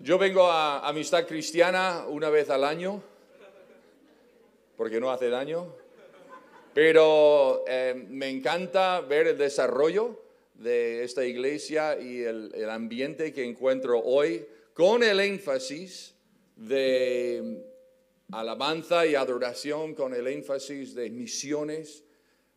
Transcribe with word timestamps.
Yo 0.00 0.18
vengo 0.18 0.46
a 0.46 0.86
Amistad 0.86 1.26
Cristiana 1.26 2.04
una 2.06 2.28
vez 2.28 2.50
al 2.50 2.64
año, 2.64 3.02
porque 4.76 5.00
no 5.00 5.10
hace 5.10 5.30
daño, 5.30 5.74
pero 6.74 7.64
eh, 7.66 8.06
me 8.10 8.28
encanta 8.28 9.00
ver 9.00 9.28
el 9.28 9.38
desarrollo 9.38 10.20
de 10.54 11.02
esta 11.02 11.24
iglesia 11.24 11.98
y 11.98 12.20
el, 12.22 12.68
ambiente 12.68 13.32
que 13.32 13.42
encuentro 13.44 13.98
hoy 14.00 14.46
con 14.74 15.02
el 15.02 15.18
énfasis 15.18 16.14
de 16.56 17.64
alabanza 18.32 19.06
y 19.06 19.14
adoración, 19.14 19.94
con 19.94 20.12
el 20.12 20.26
énfasis 20.26 20.94
de 20.94 21.08
misiones, 21.08 22.04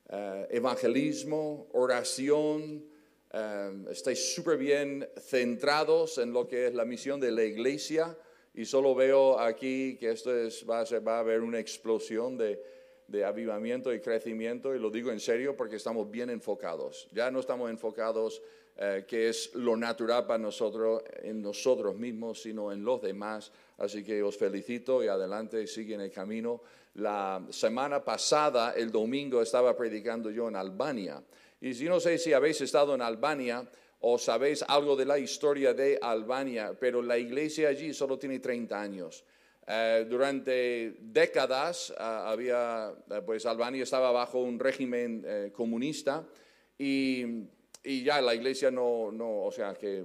eh, 0.10 0.48
evangelismo, 0.52 1.70
oración. 1.72 2.84
Eh, 3.32 3.86
estáis 3.92 4.34
súper 4.34 4.58
bien 4.58 5.08
centrados 5.20 6.18
en 6.18 6.34
lo 6.34 6.48
que 6.48 6.68
es 6.68 6.74
la 6.74 6.86
misión 6.86 7.20
de 7.20 7.32
la 7.32 7.44
iglesia 7.44 8.18
y 8.54 8.66
solo 8.66 8.96
veo 8.96 9.40
aquí 9.40 9.98
que 10.00 10.12
esto 10.12 10.36
es, 10.36 10.66
va, 10.68 10.82
a 10.82 10.86
ser, 10.86 11.08
haber 11.08 11.42
una 11.42 11.60
explosión 11.60 12.38
de, 12.38 12.62
de 13.08 13.24
avivamiento 13.24 13.94
y 13.94 14.00
crecimiento 14.00 14.76
y 14.76 14.80
lo 14.80 14.90
digo 14.90 15.12
en 15.12 15.20
serio 15.20 15.56
porque 15.56 15.76
estamos 15.76 16.10
bien 16.10 16.30
enfocados. 16.30 17.08
Ya 17.12 17.30
no 17.30 17.40
estamos 17.40 17.70
enfocados 17.70 18.42
eh, 18.82 19.04
que 19.06 19.28
es 19.28 19.54
lo 19.56 19.76
natural 19.76 20.26
para 20.26 20.40
nosotros, 20.40 21.04
en 21.22 21.42
nosotros 21.42 21.98
mismos, 21.98 22.42
sino 22.42 22.72
en 22.72 22.82
los 22.82 23.02
demás. 23.02 23.52
Así 23.78 24.06
que 24.06 24.24
os 24.24 24.38
felicito 24.38 25.04
y 25.04 25.08
adelante, 25.08 25.68
siguen 25.68 26.00
el 26.00 26.12
camino. 26.12 26.62
La 26.94 27.46
semana 27.50 28.02
pasada, 28.02 28.72
el 28.72 28.90
domingo, 28.90 29.42
estaba 29.42 29.76
predicando 29.76 30.32
yo 30.32 30.48
en 30.48 30.56
Albania. 30.56 31.22
Y 31.62 31.74
si 31.74 31.86
no 31.86 32.00
sé 32.00 32.18
si 32.18 32.34
habéis 32.34 32.62
estado 32.62 32.96
en 32.96 33.02
Albania 33.02 33.70
o 34.02 34.18
sabéis 34.18 34.64
algo 34.68 34.96
de 34.96 35.06
la 35.06 35.18
historia 35.20 35.74
de 35.74 36.00
Albania, 36.02 36.74
pero 36.80 37.02
la 37.02 37.18
iglesia 37.18 37.70
allí 37.70 37.94
solo 37.94 38.18
tiene 38.18 38.40
30 38.40 38.82
años. 38.82 39.26
Eh, 39.68 40.06
durante 40.10 40.96
décadas 41.00 41.94
ah, 41.98 42.32
había, 42.32 42.94
eh, 43.12 43.22
pues 43.26 43.46
Albania 43.46 43.84
estaba 43.84 44.12
bajo 44.12 44.40
un 44.40 44.58
régimen 44.60 45.52
comunista 45.54 46.26
y 46.78 47.46
y 47.84 48.04
ya 48.04 48.22
la 48.22 48.36
iglesia 48.36 48.72
no, 48.72 49.12
no, 49.12 49.46
o 49.46 49.52
sea, 49.52 49.74
que 49.74 50.04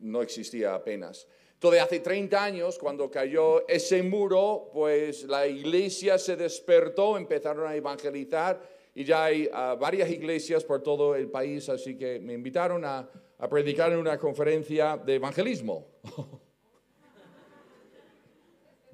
no 0.00 0.22
existía 0.22 0.74
apenas. 0.74 1.26
Entonces, 1.54 1.82
hace 1.82 2.00
30 2.00 2.44
años, 2.44 2.78
cuando 2.78 3.10
cayó 3.10 3.66
ese 3.66 4.02
muro, 4.02 4.70
pues 4.72 5.24
la 5.24 5.46
iglesia 5.46 6.18
se 6.18 6.36
despertó, 6.36 7.16
empezaron 7.16 7.66
a 7.66 7.74
evangelizar 7.74 8.75
y 8.96 9.04
ya 9.04 9.24
hay 9.26 9.46
ah, 9.52 9.76
varias 9.78 10.10
iglesias 10.10 10.64
por 10.64 10.82
todo 10.82 11.14
el 11.14 11.28
país, 11.28 11.68
así 11.68 11.98
que 11.98 12.18
me 12.18 12.32
invitaron 12.32 12.82
a, 12.86 13.06
predicar 13.50 13.92
en 13.92 13.98
una 13.98 14.16
conferencia 14.16 14.96
de 14.96 15.16
evangelismo. 15.16 15.86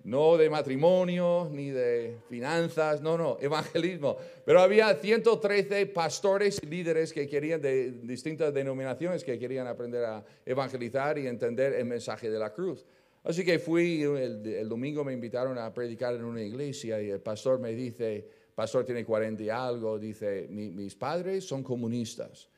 no 0.03 0.37
de 0.37 0.51
matrimonio 0.51 1.49
ni 1.53 1.71
de 1.71 2.19
finanzas, 2.29 3.01
no, 3.01 3.17
no, 3.17 3.39
evangelismo. 3.41 4.17
Pero 4.45 4.61
había 4.61 4.93
113 4.93 5.87
pastores 5.87 6.59
y 6.61 6.67
líderes 6.67 7.13
que 7.13 7.29
querían, 7.29 7.63
de 7.63 7.93
distintas 8.03 8.53
denominaciones, 8.53 9.23
que 9.23 9.39
querían 9.39 9.69
aprender 9.69 10.05
a 10.05 10.25
evangelizar 10.45 11.17
y 11.17 11.29
entender 11.29 11.75
el 11.75 11.85
mensaje 11.85 12.29
de 12.29 12.41
la 12.41 12.53
cruz. 12.53 12.85
Así 13.23 13.45
que 13.45 13.61
fui, 13.61 14.03
el, 14.03 14.69
domingo 14.69 15.05
me 15.05 15.13
invitaron 15.13 15.57
a 15.59 15.73
predicar 15.73 16.17
en 16.17 16.25
una 16.25 16.43
iglesia 16.43 17.01
y 17.01 17.09
el 17.09 17.21
pastor 17.21 17.61
me 17.61 17.73
dice, 17.73 18.42
pastor 18.55 18.85
tiene 18.85 19.05
40 19.05 19.43
y 19.43 19.49
algo, 19.49 19.99
dice, 19.99 20.47
mis 20.49 20.95
padres 20.95 21.45
son 21.45 21.63
comunistas. 21.63 22.49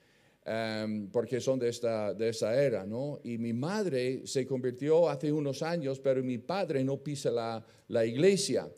Em, 0.47 1.09
porque 1.11 1.41
son 1.41 1.59
de 1.59 1.70
esta, 1.70 2.12
de 2.12 2.28
esa 2.28 2.55
era, 2.62 2.84
¿no? 2.84 3.19
Y 3.25 3.39
mi 3.39 3.55
madre 3.55 4.27
se 4.27 4.47
convirtió 4.47 5.09
hace 5.09 5.33
unos 5.33 5.62
años, 5.62 5.98
pero 6.00 6.22
mi 6.22 6.37
padre 6.37 6.84
no 6.84 6.98
pisa 6.98 7.31
la, 7.31 7.65
la 7.89 8.05
iglesia. 8.05 8.69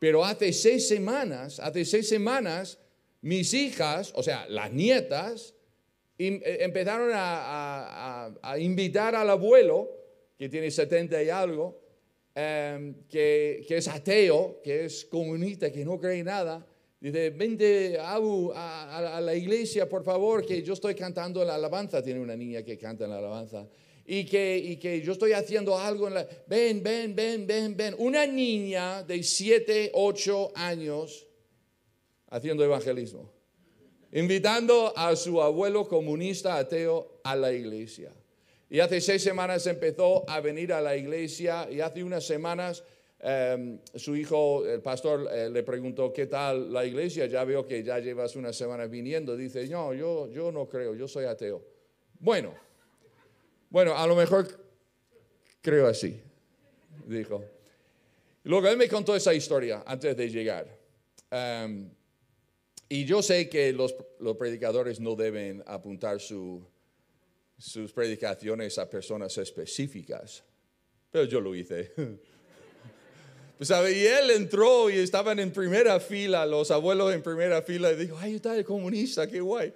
Pero 0.00 0.24
hace 0.24 0.52
seis 0.52 0.88
semanas, 0.88 1.60
hace 1.60 1.84
seis 1.84 2.08
semanas, 2.08 2.80
mis 3.20 3.54
hijas, 3.54 4.12
o 4.16 4.22
sea, 4.24 4.48
las 4.48 4.72
nietas, 4.72 5.54
eh, 6.18 6.58
empezaron 6.60 7.10
a, 7.14 8.32
a, 8.42 8.58
invitar 8.58 9.14
al 9.14 9.30
abuelo, 9.30 9.90
que 10.36 10.48
tiene 10.48 10.72
70 10.72 11.22
y 11.22 11.30
algo, 11.30 11.81
em, 12.34 12.94
que, 13.08 13.64
que, 13.66 13.76
es 13.76 13.88
ateo, 13.88 14.60
que 14.62 14.84
es 14.84 15.04
comunista, 15.04 15.70
que 15.70 15.84
no 15.84 15.98
cree 15.98 16.22
nada, 16.22 16.66
Dice, 17.02 17.30
vente 17.30 17.98
Abu, 17.98 18.52
a, 18.54 19.20
la 19.20 19.34
iglesia, 19.34 19.88
por 19.88 20.04
favor, 20.04 20.46
que 20.46 20.62
yo 20.62 20.72
estoy 20.72 20.94
cantando 20.94 21.44
la 21.44 21.56
alabanza. 21.56 22.00
Tiene 22.00 22.20
una 22.20 22.36
niña 22.36 22.62
que 22.62 22.78
canta 22.78 23.08
la 23.08 23.18
alabanza. 23.18 23.68
Y 24.06 24.24
que, 24.24 24.56
y 24.56 24.76
que 24.76 25.00
yo 25.00 25.10
estoy 25.10 25.32
haciendo 25.32 25.76
algo 25.76 26.06
en 26.06 26.14
la... 26.14 26.28
Ven, 26.46 26.80
ven, 26.80 27.12
ven, 27.16 27.44
ven, 27.44 27.76
ven. 27.76 27.96
Una 27.98 28.24
niña 28.24 29.02
de 29.02 29.20
7, 29.20 29.90
8 29.94 30.52
años 30.54 31.26
haciendo 32.28 32.62
evangelismo. 32.62 33.32
Invitando 34.12 34.96
a 34.96 35.16
su 35.16 35.42
abuelo 35.42 35.88
comunista 35.88 36.56
ateo 36.56 37.20
a 37.24 37.34
la 37.34 37.52
iglesia. 37.52 38.14
Y 38.72 38.80
hace 38.80 39.00
seis 39.00 39.22
semanas 39.22 39.68
empezó 39.68 40.28
a 40.28 40.40
venir 40.40 40.72
a 40.72 40.80
la 40.80 40.96
iglesia 40.96 41.68
y 41.70 41.80
hace 41.80 42.02
unas 42.02 42.24
semanas 42.24 42.82
Em, 43.24 43.78
su 43.94 44.16
hijo, 44.16 44.66
el 44.66 44.82
pastor, 44.82 45.28
eh, 45.32 45.48
le 45.48 45.62
preguntó, 45.62 46.12
¿qué 46.12 46.26
tal 46.26 46.72
la 46.72 46.84
iglesia? 46.84 47.26
Ya 47.26 47.44
veo 47.44 47.64
que 47.64 47.84
ya 47.84 48.00
llevas 48.00 48.34
una 48.34 48.52
semana 48.52 48.86
viniendo. 48.86 49.36
Dice, 49.36 49.68
no, 49.68 49.94
yo, 49.94 50.28
yo 50.28 50.50
no 50.50 50.68
creo, 50.68 50.96
yo 50.96 51.06
soy 51.06 51.26
ateo. 51.26 51.64
Bueno, 52.18 52.52
bueno, 53.70 53.96
a 53.96 54.04
lo 54.08 54.16
mejor 54.16 54.48
creo 55.60 55.86
así, 55.86 56.20
dijo. 57.06 57.44
Luego 58.42 58.66
él 58.66 58.76
me 58.76 58.88
contó 58.88 59.14
esa 59.14 59.32
historia 59.32 59.84
antes 59.86 60.16
de 60.16 60.28
llegar. 60.28 60.66
Em, 61.30 61.88
y 62.88 63.04
yo 63.04 63.22
sé 63.22 63.48
que 63.48 63.72
los 63.72 63.94
predicadores 64.36 64.98
no 64.98 65.14
deben 65.14 65.62
apuntar 65.64 66.18
su, 66.18 66.66
sus 67.62 67.92
predicaciones 67.92 68.76
a 68.78 68.90
personas 68.90 69.38
específicas, 69.38 70.42
pero 71.10 71.24
yo 71.24 71.40
lo 71.40 71.54
hice. 71.54 71.92
Pues, 73.58 73.70
y 73.70 74.04
él 74.04 74.30
entró 74.32 74.90
y 74.90 74.94
estaban 74.94 75.38
en 75.38 75.52
primera 75.52 76.00
fila, 76.00 76.44
los 76.46 76.72
abuelos 76.72 77.14
en 77.14 77.22
primera 77.22 77.62
fila, 77.62 77.92
y 77.92 77.94
dijo, 77.94 78.18
ay, 78.18 78.34
está 78.34 78.56
el 78.56 78.64
comunista, 78.64 79.28
qué 79.28 79.40
guay. 79.40 79.72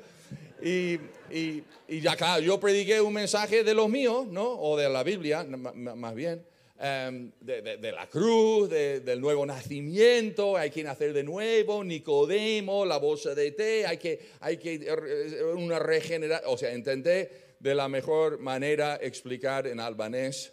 Y, 0.60 0.98
y, 1.30 1.62
y 1.86 2.00
claro, 2.00 2.42
yo 2.42 2.58
prediqué 2.58 3.00
un 3.00 3.12
mensaje 3.12 3.62
de 3.62 3.74
los 3.74 3.88
míos, 3.88 4.26
¿no? 4.26 4.44
O 4.44 4.76
de 4.76 4.88
la 4.88 5.04
Biblia, 5.04 5.44
más 5.44 6.14
bien. 6.16 6.44
Em, 6.80 7.30
de, 7.40 7.62
de, 7.78 7.92
la 7.92 8.08
cruz, 8.08 8.68
del 8.68 9.20
nuevo 9.20 9.46
nacimiento, 9.46 10.56
hay 10.56 10.70
que 10.70 10.82
nacer 10.82 11.12
de 11.12 11.22
nuevo, 11.22 11.84
Nicodemo, 11.84 12.84
la 12.84 12.98
bolsa 12.98 13.36
de 13.36 13.52
té, 13.52 13.86
hay 13.86 13.98
que, 13.98 14.18
hay 14.40 14.56
que 14.56 14.74
eh, 14.74 15.44
una 15.54 15.78
regeneración, 15.78 16.52
o 16.52 16.58
sea, 16.58 16.74
intenté 16.74 17.45
de 17.60 17.74
la 17.74 17.88
mejor 17.88 18.38
manera 18.38 18.98
explicar 19.00 19.66
en 19.66 19.80
albanés 19.80 20.52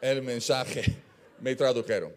el 0.00 0.22
mensaje 0.22 0.82
me 1.40 1.54
tradujeron. 1.54 2.12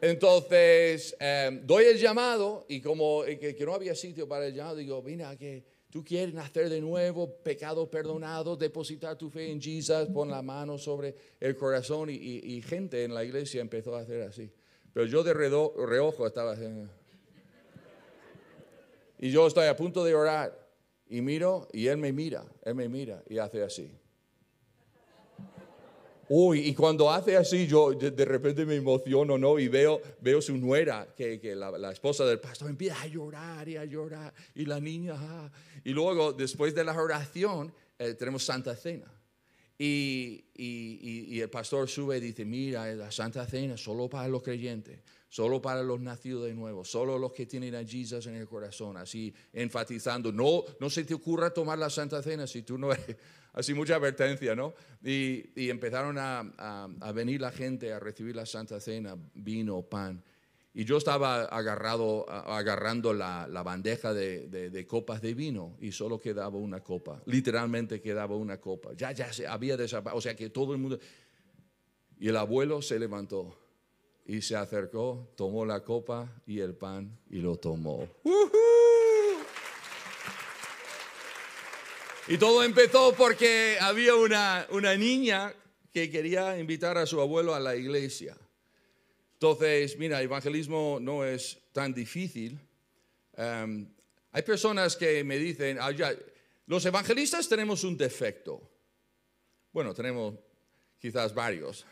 Entonces, 0.00 1.16
em, 1.20 1.64
doy 1.64 1.84
el 1.84 1.98
llamado 1.98 2.66
y 2.68 2.80
como 2.80 3.24
eh, 3.24 3.38
que, 3.38 3.64
no 3.64 3.74
había 3.74 3.94
sitio 3.94 4.26
para 4.26 4.46
el 4.46 4.54
llamado, 4.54 4.76
digo, 4.76 5.00
mira, 5.00 5.36
que 5.36 5.64
tú 5.90 6.04
quieres 6.04 6.34
nacer 6.34 6.68
de 6.68 6.80
nuevo, 6.80 7.36
pecado 7.36 7.88
perdonado, 7.88 8.56
depositar 8.56 9.16
tu 9.16 9.30
fe 9.30 9.50
en 9.50 9.62
Jesús, 9.62 10.08
pon 10.12 10.28
la 10.28 10.42
mano 10.42 10.76
sobre 10.76 11.14
el 11.38 11.54
corazón 11.54 12.10
y, 12.10 12.60
gente 12.62 13.04
en 13.04 13.14
la 13.14 13.22
iglesia 13.22 13.60
empezó 13.60 13.94
a 13.94 14.00
hacer 14.00 14.22
así. 14.22 14.50
Pero 14.92 15.06
yo 15.06 15.22
de 15.22 15.34
reojo 15.34 16.26
estaba 16.26 16.52
haciendo... 16.52 16.90
Y 19.20 19.30
yo 19.30 19.46
estoy 19.46 19.68
a 19.68 19.76
punto 19.76 20.02
de 20.02 20.16
orar 20.16 20.61
y 21.12 21.20
miro 21.20 21.68
y 21.74 21.88
él 21.88 21.98
me 21.98 22.10
mira, 22.10 22.42
él 22.64 22.74
me 22.74 22.88
mira 22.88 23.22
y 23.28 23.36
hace 23.36 23.62
así. 23.62 23.90
Uy, 26.28 26.60
y 26.60 26.74
cuando 26.74 27.10
hace 27.10 27.36
así, 27.36 27.66
yo 27.66 27.92
de, 27.92 28.24
repente 28.24 28.64
me 28.64 28.76
emociono, 28.76 29.36
¿no? 29.36 29.58
Y 29.58 29.68
veo, 29.68 30.00
veo 30.22 30.40
su 30.40 30.56
nuera, 30.56 31.06
que, 31.14 31.38
que 31.38 31.54
la, 31.54 31.92
esposa 31.92 32.24
del 32.24 32.40
pastor 32.40 32.70
empieza 32.70 33.02
a 33.02 33.06
llorar 33.06 33.68
y 33.68 33.76
a 33.76 33.84
llorar, 33.84 34.32
y 34.54 34.64
la 34.64 34.80
niña, 34.80 35.14
ah. 35.18 35.50
y 35.84 35.90
luego, 35.90 36.32
después 36.32 36.74
de 36.74 36.84
la 36.84 36.98
oración, 36.98 37.74
eh, 37.98 38.14
tenemos 38.14 38.44
Santa 38.44 38.74
Cena. 38.74 39.12
Y, 39.78 40.46
y, 40.54 41.26
y, 41.36 41.40
el 41.40 41.50
pastor 41.50 41.90
sube 41.90 42.16
y 42.16 42.20
dice, 42.20 42.46
mira, 42.46 42.86
la 42.94 43.10
Santa 43.10 43.44
Cena 43.44 43.76
solo 43.76 44.08
para 44.08 44.28
los 44.28 44.42
creyentes, 44.42 45.00
solo 45.32 45.62
para 45.62 45.82
los 45.82 45.98
nacidos 45.98 46.44
de 46.44 46.52
nuevo, 46.52 46.84
solo 46.84 47.18
los 47.18 47.32
que 47.32 47.46
tienen 47.46 47.74
a 47.74 47.82
Jesús 47.82 48.26
en 48.26 48.34
el 48.34 48.46
corazón, 48.46 48.98
así 48.98 49.32
enfatizando, 49.54 50.30
no, 50.30 50.62
no 50.78 50.90
se 50.90 51.04
te 51.04 51.14
ocurra 51.14 51.48
tomar 51.48 51.78
la 51.78 51.88
Santa 51.88 52.22
Cena 52.22 52.46
si 52.46 52.60
tú 52.60 52.76
no 52.76 52.92
eres 52.92 53.16
así 53.54 53.72
mucha 53.72 53.96
advertencia, 53.96 54.54
¿no? 54.54 54.74
Y, 55.02 55.70
empezaron 55.70 56.18
a, 56.18 56.86
venir 57.14 57.40
la 57.40 57.50
gente 57.50 57.94
a 57.94 57.98
recibir 57.98 58.36
la 58.36 58.44
Santa 58.44 58.78
Cena, 58.78 59.16
vino, 59.32 59.80
pan. 59.80 60.22
Y 60.74 60.84
yo 60.84 60.98
estaba 60.98 61.44
agarrado, 61.44 62.28
agarrando 62.28 63.14
la, 63.14 63.46
bandeja 63.64 64.12
de, 64.12 64.86
copas 64.86 65.22
de 65.22 65.32
vino 65.32 65.78
y 65.80 65.92
solo 65.92 66.20
quedaba 66.20 66.58
una 66.58 66.80
copa. 66.80 67.22
Literalmente 67.24 68.02
quedaba 68.02 68.36
una 68.36 68.60
copa. 68.60 68.90
Ya, 68.94 69.12
ya 69.12 69.32
se 69.32 69.46
había 69.46 69.78
desaparecido. 69.78 70.18
O 70.18 70.20
sea 70.20 70.36
que 70.36 70.50
todo 70.50 70.74
el 70.74 70.78
mundo. 70.78 70.98
Y 72.18 72.28
el 72.28 72.36
abuelo 72.36 72.82
se 72.82 72.98
levantó 72.98 73.61
y 74.24 74.42
se 74.42 74.56
acercó, 74.56 75.32
tomó 75.36 75.64
la 75.64 75.82
copa 75.82 76.30
y 76.46 76.60
el 76.60 76.74
pan 76.74 77.18
y 77.30 77.38
lo 77.38 77.56
tomó. 77.56 78.08
Y 82.28 82.38
todo 82.38 82.62
empezó 82.62 83.14
porque 83.14 83.76
había 83.80 84.14
una, 84.14 84.66
una 84.70 84.96
niña 84.96 85.52
que 85.92 86.10
quería 86.10 86.58
invitar 86.58 86.96
a 86.96 87.04
su 87.04 87.20
abuelo 87.20 87.54
a 87.54 87.60
la 87.60 87.76
iglesia. 87.76 88.36
Entonces, 89.34 89.98
mira, 89.98 90.22
evangelismo 90.22 90.98
no 91.00 91.24
es 91.24 91.58
tan 91.72 91.92
difícil. 91.92 92.60
Em, 93.36 93.92
hay 94.30 94.42
personas 94.42 94.96
que 94.96 95.24
me 95.24 95.36
dicen, 95.36 95.78
ah, 95.80 95.90
los 96.66 96.86
evangelistas 96.86 97.48
tenemos 97.48 97.82
un 97.82 97.96
defecto. 97.96 98.70
Bueno, 99.72 99.92
tenemos 99.92 100.34
quizás 100.98 101.34
varios. 101.34 101.84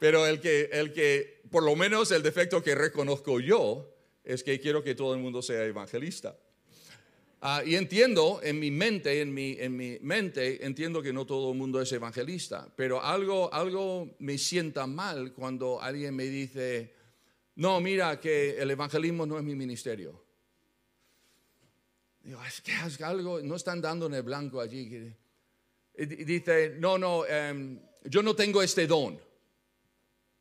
Pero 0.00 0.26
el 0.26 0.40
que, 0.40 0.70
el 0.72 0.92
que, 0.92 1.42
por 1.50 1.62
lo 1.62 1.76
menos 1.76 2.10
el 2.10 2.22
defecto 2.22 2.62
que 2.62 2.74
reconozco 2.74 3.38
yo, 3.38 3.94
es 4.24 4.42
que 4.42 4.58
quiero 4.58 4.82
que 4.82 4.94
todo 4.94 5.12
el 5.14 5.20
mundo 5.20 5.42
sea 5.42 5.62
evangelista. 5.64 6.36
Ah, 7.42 7.62
y 7.64 7.74
entiendo 7.74 8.40
en 8.42 8.58
mi 8.58 8.70
mente, 8.70 9.20
en 9.20 9.32
mi, 9.32 9.56
en 9.58 9.76
mi 9.76 9.98
mente, 10.00 10.64
entiendo 10.64 11.02
que 11.02 11.12
no 11.12 11.26
todo 11.26 11.52
el 11.52 11.58
mundo 11.58 11.82
es 11.82 11.92
evangelista, 11.92 12.66
pero 12.76 13.02
algo, 13.02 13.52
algo 13.52 14.16
me 14.18 14.38
sienta 14.38 14.86
mal 14.86 15.34
cuando 15.34 15.80
alguien 15.80 16.16
me 16.16 16.24
dice, 16.24 16.94
no, 17.56 17.78
mira, 17.80 18.18
que 18.18 18.58
el 18.58 18.70
evangelismo 18.70 19.26
no 19.26 19.38
es 19.38 19.44
mi 19.44 19.54
ministerio. 19.54 20.24
Digo, 22.22 22.40
es 22.44 22.62
que 22.62 23.04
algo, 23.04 23.40
no 23.42 23.56
están 23.56 23.82
dando 23.82 24.06
en 24.06 24.14
el 24.14 24.22
blanco 24.22 24.62
allí. 24.62 25.14
dice, 25.94 26.76
no, 26.78 26.96
no, 26.96 27.26
em, 27.26 27.78
yo 28.04 28.22
no 28.22 28.34
tengo 28.34 28.62
este 28.62 28.86
don 28.86 29.29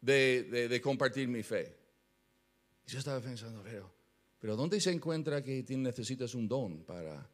de, 0.02 0.68
de 0.70 0.82
compartir 0.82 1.28
mi 1.28 1.44
fe. 1.44 1.76
Y 2.88 2.92
yo 2.92 3.00
estaba 3.00 3.20
pensando, 3.20 3.62
pero 3.64 4.00
pero 4.40 4.56
¿dónde 4.56 4.80
se 4.80 4.92
encuentra 4.92 5.44
que 5.44 5.66
necesitas 5.70 6.34
un 6.34 6.48
don 6.48 6.84
para... 6.86 7.30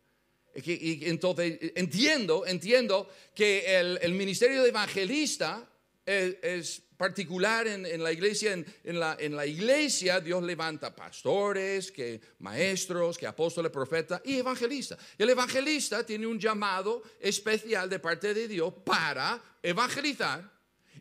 Y 0.56 1.08
entonces 1.10 1.60
entiendo, 1.76 2.46
entiendo 2.46 3.10
que 3.36 3.78
el, 3.78 4.14
ministerio 4.14 4.64
de 4.64 4.70
evangelista 4.70 5.70
es, 6.06 6.82
particular 6.96 7.68
en, 7.68 8.02
la 8.02 8.14
iglesia. 8.14 8.54
En, 8.54 9.00
la, 9.00 9.18
en, 9.20 9.36
la, 9.36 9.46
iglesia 9.46 10.22
Dios 10.22 10.42
levanta 10.42 10.96
pastores, 10.96 11.92
que 11.92 12.22
maestros, 12.40 13.18
que 13.18 13.28
apóstoles, 13.28 13.70
profetas 13.70 14.22
y 14.24 14.38
evangelistas. 14.38 14.98
El 15.18 15.30
evangelista 15.30 16.06
tiene 16.06 16.26
un 16.26 16.40
llamado 16.40 17.04
especial 17.20 17.90
de 17.90 18.00
parte 18.00 18.34
de 18.34 18.48
Dios 18.48 18.74
para 18.86 19.44
evangelizar 19.62 20.50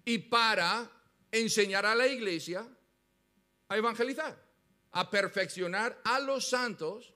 y 0.04 0.18
para 0.18 0.90
enseñar 1.38 1.86
a 1.86 1.94
la 1.94 2.06
iglesia 2.06 2.66
a 3.68 3.76
evangelizar 3.76 4.44
a 4.94 5.10
perfeccionar 5.10 6.00
a 6.04 6.20
los 6.20 6.48
santos 6.48 7.12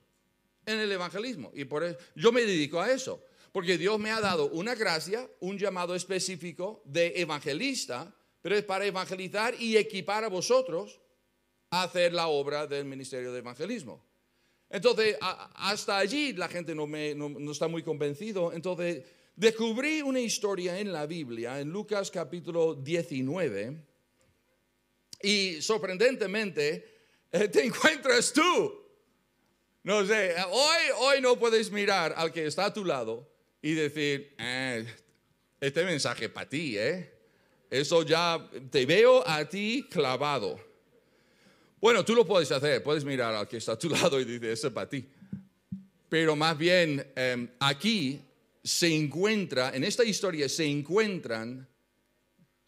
en 0.65 0.79
el 0.79 0.91
evangelismo. 0.91 1.51
Y 1.55 1.65
por 1.65 1.83
eso 1.83 1.97
yo 2.13 2.31
me 2.31 2.41
dedico 2.41 2.79
a 2.79 2.91
eso, 2.91 3.23
porque 3.51 3.77
Dios 3.77 3.97
me 3.99 4.11
ha 4.11 4.19
dado 4.19 4.47
una 4.49 4.75
gracia, 4.75 5.27
un 5.39 5.57
llamado 5.57 5.95
específico 5.95 6.83
de 6.85 7.13
evangelista, 7.15 8.13
pero 8.41 8.55
es 8.55 8.63
para 8.63 8.85
evangelizar 8.85 9.55
y 9.59 9.77
equipar 9.77 10.23
a 10.23 10.29
vosotros 10.29 10.99
a 11.71 11.83
hacer 11.83 12.13
la 12.13 12.27
obra 12.27 12.67
del 12.67 12.85
ministerio 12.85 13.31
de 13.31 13.39
evangelismo. 13.39 14.05
Entonces, 14.69 15.17
hasta 15.21 15.97
allí 15.97 16.33
la 16.33 16.47
gente 16.47 16.75
no, 16.75 16.85
me, 16.85 17.15
no 17.15 17.51
está 17.51 17.67
muy 17.67 17.81
convencido. 17.81 18.51
Entonces, 18.53 19.03
descubrí 19.35 20.01
una 20.01 20.19
historia 20.19 20.79
en 20.79 20.91
la 20.91 21.07
Biblia, 21.07 21.59
en 21.59 21.69
Lucas 21.69 22.11
capítulo 22.11 22.75
19, 22.75 23.88
y 25.21 25.61
sorprendentemente, 25.61 26.99
eh, 27.31 27.47
te 27.47 27.63
encuentras 27.65 28.33
tú. 28.33 28.79
No 29.83 30.05
sé, 30.05 30.35
hoy, 30.49 30.83
hoy 30.97 31.21
no 31.21 31.39
puedes 31.39 31.71
mirar 31.71 32.13
al 32.15 32.31
que 32.31 32.45
está 32.45 32.65
a 32.65 32.73
tu 32.73 32.83
lado 32.83 33.29
y 33.61 33.73
decir, 33.73 34.35
eh, 34.37 34.85
este 35.59 35.83
mensaje 35.83 36.29
para 36.29 36.49
ti, 36.49 36.77
¿eh? 36.77 37.13
Eso 37.69 38.03
ya 38.03 38.49
te 38.71 38.85
veo 38.85 39.27
a 39.27 39.45
ti 39.45 39.87
clavado. 39.89 40.59
Bueno, 41.79 42.03
tú 42.03 42.15
lo 42.15 42.25
puedes 42.25 42.51
hacer, 42.51 42.83
puedes 42.83 43.05
mirar 43.05 43.35
al 43.35 43.47
que 43.47 43.57
está 43.57 43.73
a 43.73 43.79
tu 43.79 43.89
lado 43.91 44.19
y 44.19 44.25
decir, 44.25 44.45
eso 44.45 44.67
es 44.67 44.73
para 44.73 44.89
ti. 44.89 45.07
Pero 46.09 46.35
más 46.35 46.57
bien, 46.57 47.05
em, 47.15 47.47
aquí 47.59 48.21
se 48.63 48.93
encuentra, 48.93 49.75
en 49.75 49.83
esta 49.83 50.03
historia 50.03 50.49
se 50.49 50.65
encuentran 50.65 51.67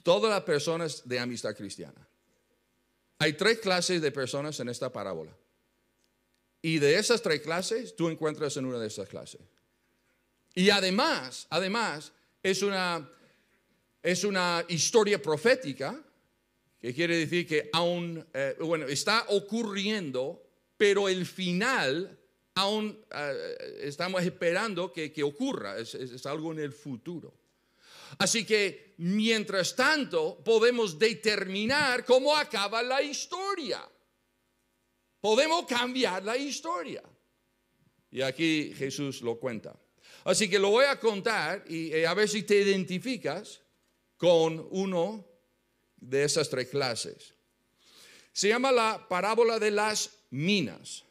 todas 0.03 0.31
las 0.31 0.43
personas 0.43 1.07
de 1.07 1.19
amistad 1.19 1.55
cristiana. 1.55 2.07
Hay 3.21 3.33
tres 3.33 3.59
clases 3.59 4.01
de 4.01 4.11
personas 4.11 4.59
en 4.61 4.69
esta 4.69 4.91
parábola. 4.91 5.31
Y 6.59 6.79
de 6.79 6.95
esas 6.95 7.21
tres 7.21 7.41
clases, 7.41 7.95
tú 7.95 8.09
encuentras 8.09 8.57
en 8.57 8.65
una 8.65 8.79
de 8.79 8.87
esas 8.87 9.07
clases. 9.07 9.41
Y 10.55 10.71
además, 10.71 11.45
además, 11.51 12.13
es 12.41 12.63
una, 12.63 13.07
es 14.01 14.23
una 14.23 14.65
historia 14.69 15.21
profética, 15.21 16.03
que 16.79 16.95
quiere 16.95 17.15
decir 17.15 17.45
que 17.45 17.69
aún, 17.73 18.25
eh, 18.33 18.55
bueno, 18.59 18.87
está 18.87 19.25
ocurriendo, 19.27 20.41
pero 20.75 21.07
el 21.07 21.27
final 21.27 22.17
aún 22.55 23.05
eh, 23.13 23.81
estamos 23.81 24.23
esperando 24.23 24.91
que, 24.91 25.13
ocurra, 25.21 25.77
es 25.77 26.25
algo 26.25 26.53
en 26.53 26.59
el 26.59 26.73
futuro. 26.73 27.31
Así 28.17 28.45
que, 28.45 28.95
mientras 28.97 29.75
tanto, 29.75 30.43
podemos 30.43 30.97
determinar 30.97 32.05
cómo 32.05 32.35
acaba 32.35 32.83
la 32.83 33.01
historia. 33.01 33.87
Podemos 35.19 35.65
cambiar 35.65 36.23
la 36.23 36.35
historia. 36.35 37.03
Y 38.11 38.21
aquí 38.21 38.73
Jesús 38.75 39.21
lo 39.21 39.39
cuenta. 39.39 39.79
Así 40.23 40.49
que 40.49 40.59
lo 40.59 40.69
voy 40.69 40.85
a 40.85 40.99
contar 40.99 41.63
y, 41.67 42.03
a 42.03 42.13
ver 42.13 42.27
si 42.27 42.43
te 42.43 42.55
identificas 42.55 43.61
con 44.17 44.67
uno 44.71 45.25
de 45.97 46.23
esas 46.23 46.49
tres 46.49 46.67
clases. 46.67 47.33
Se 48.31 48.49
llama 48.49 48.71
la 48.71 49.07
parábola 49.07 49.59
de 49.59 49.71
las 49.71 50.11
minas. 50.29 51.03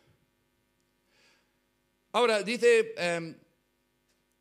Ahora, 2.12 2.42
dice, 2.42 2.94
em, 2.96 3.36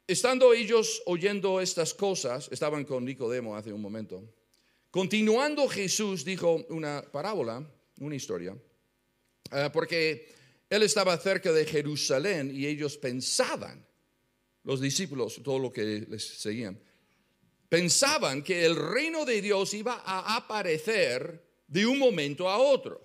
Estando 0.10 0.56
ellos 0.56 1.04
oyendo 1.06 1.62
estas 1.62 1.94
cosas, 1.94 2.50
estaban 2.52 2.84
con 2.84 3.06
Nicodemo 3.06 3.56
hace 3.56 3.72
un 3.72 3.80
momento, 3.80 4.24
continuando 4.90 5.68
Jesús 5.68 6.26
dijo 6.26 6.66
una 6.70 7.04
parábola, 7.04 7.64
una 8.00 8.16
historia, 8.16 8.58
eh, 9.52 9.70
porque 9.72 10.34
él 10.68 10.82
estaba 10.82 11.16
cerca 11.20 11.52
de 11.52 11.64
Jerusalén 11.64 12.50
y 12.52 12.66
ellos 12.66 12.98
pensaban, 12.98 13.86
los 14.64 14.82
discípulos, 14.82 15.42
todo 15.44 15.60
lo 15.60 15.72
que 15.72 16.08
les 16.10 16.26
seguían, 16.42 16.82
pensaban 17.70 18.42
que 18.42 18.66
el 18.66 18.76
reino 18.76 19.26
de 19.26 19.44
Dios 19.44 19.76
iba 19.76 20.02
a 20.04 20.36
aparecer 20.38 21.40
de 21.68 21.86
un 21.86 22.00
momento 22.00 22.50
a 22.50 22.58
otro. 22.58 23.00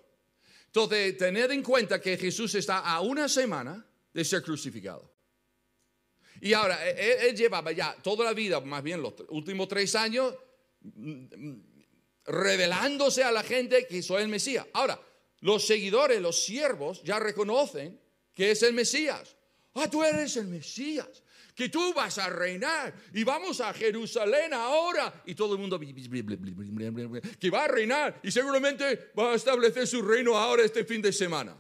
Entonces, 0.69 1.19
tened 1.19 1.51
en 1.51 1.63
cuenta 1.63 2.01
que 2.01 2.17
Jesús 2.17 2.55
está 2.55 2.79
a 2.79 3.03
una 3.03 3.29
semana 3.29 3.87
de 4.15 4.25
ser 4.25 4.43
crucificado. 4.43 5.14
Y 6.45 6.53
ahora, 6.53 6.87
e, 6.87 6.91
e, 6.91 7.29
él, 7.31 7.35
llevaba 7.35 7.73
ya 7.73 7.97
toda 8.03 8.23
la 8.23 8.35
vida, 8.35 8.61
más 8.61 8.83
bien 8.83 9.01
los 9.01 9.15
últimos 9.31 9.67
tres 9.67 9.95
años, 9.95 10.35
mm, 10.83 11.55
revelándose 12.27 13.25
a 13.25 13.33
la 13.33 13.43
gente 13.43 13.87
que 13.87 14.03
soy 14.03 14.25
el 14.25 14.29
Mesías. 14.29 14.67
Ahora, 14.75 15.01
los 15.41 15.67
seguidores, 15.67 16.21
los 16.21 16.45
siervos, 16.45 17.03
ya 17.03 17.19
reconocen 17.19 17.99
que 18.35 18.51
es 18.51 18.63
el 18.63 18.75
Mesías. 18.75 19.35
Ah, 19.73 19.89
tú 19.89 20.05
eres 20.05 20.37
el 20.37 20.49
Mesías, 20.49 21.23
que 21.55 21.71
tú 21.71 21.95
vas 21.95 22.19
a 22.19 22.29
reinar 22.29 22.95
y 23.15 23.25
vamos 23.25 23.63
a 23.63 23.73
Jerusalén 23.73 24.53
ahora. 24.53 25.23
Y 25.25 25.35
todo 25.35 25.55
el 25.55 25.61
mundo 25.61 25.81
que 25.81 27.51
va 27.51 27.65
a 27.65 27.69
reinar 27.69 28.21
y 28.23 28.31
seguramente 28.31 29.13
va 29.19 29.33
a 29.33 29.37
establecer 29.37 29.87
su 29.87 30.03
reino 30.03 30.37
ahora 30.37 30.63
este 30.63 30.85
fin 30.85 31.01
de 31.01 31.11
semana. 31.11 31.57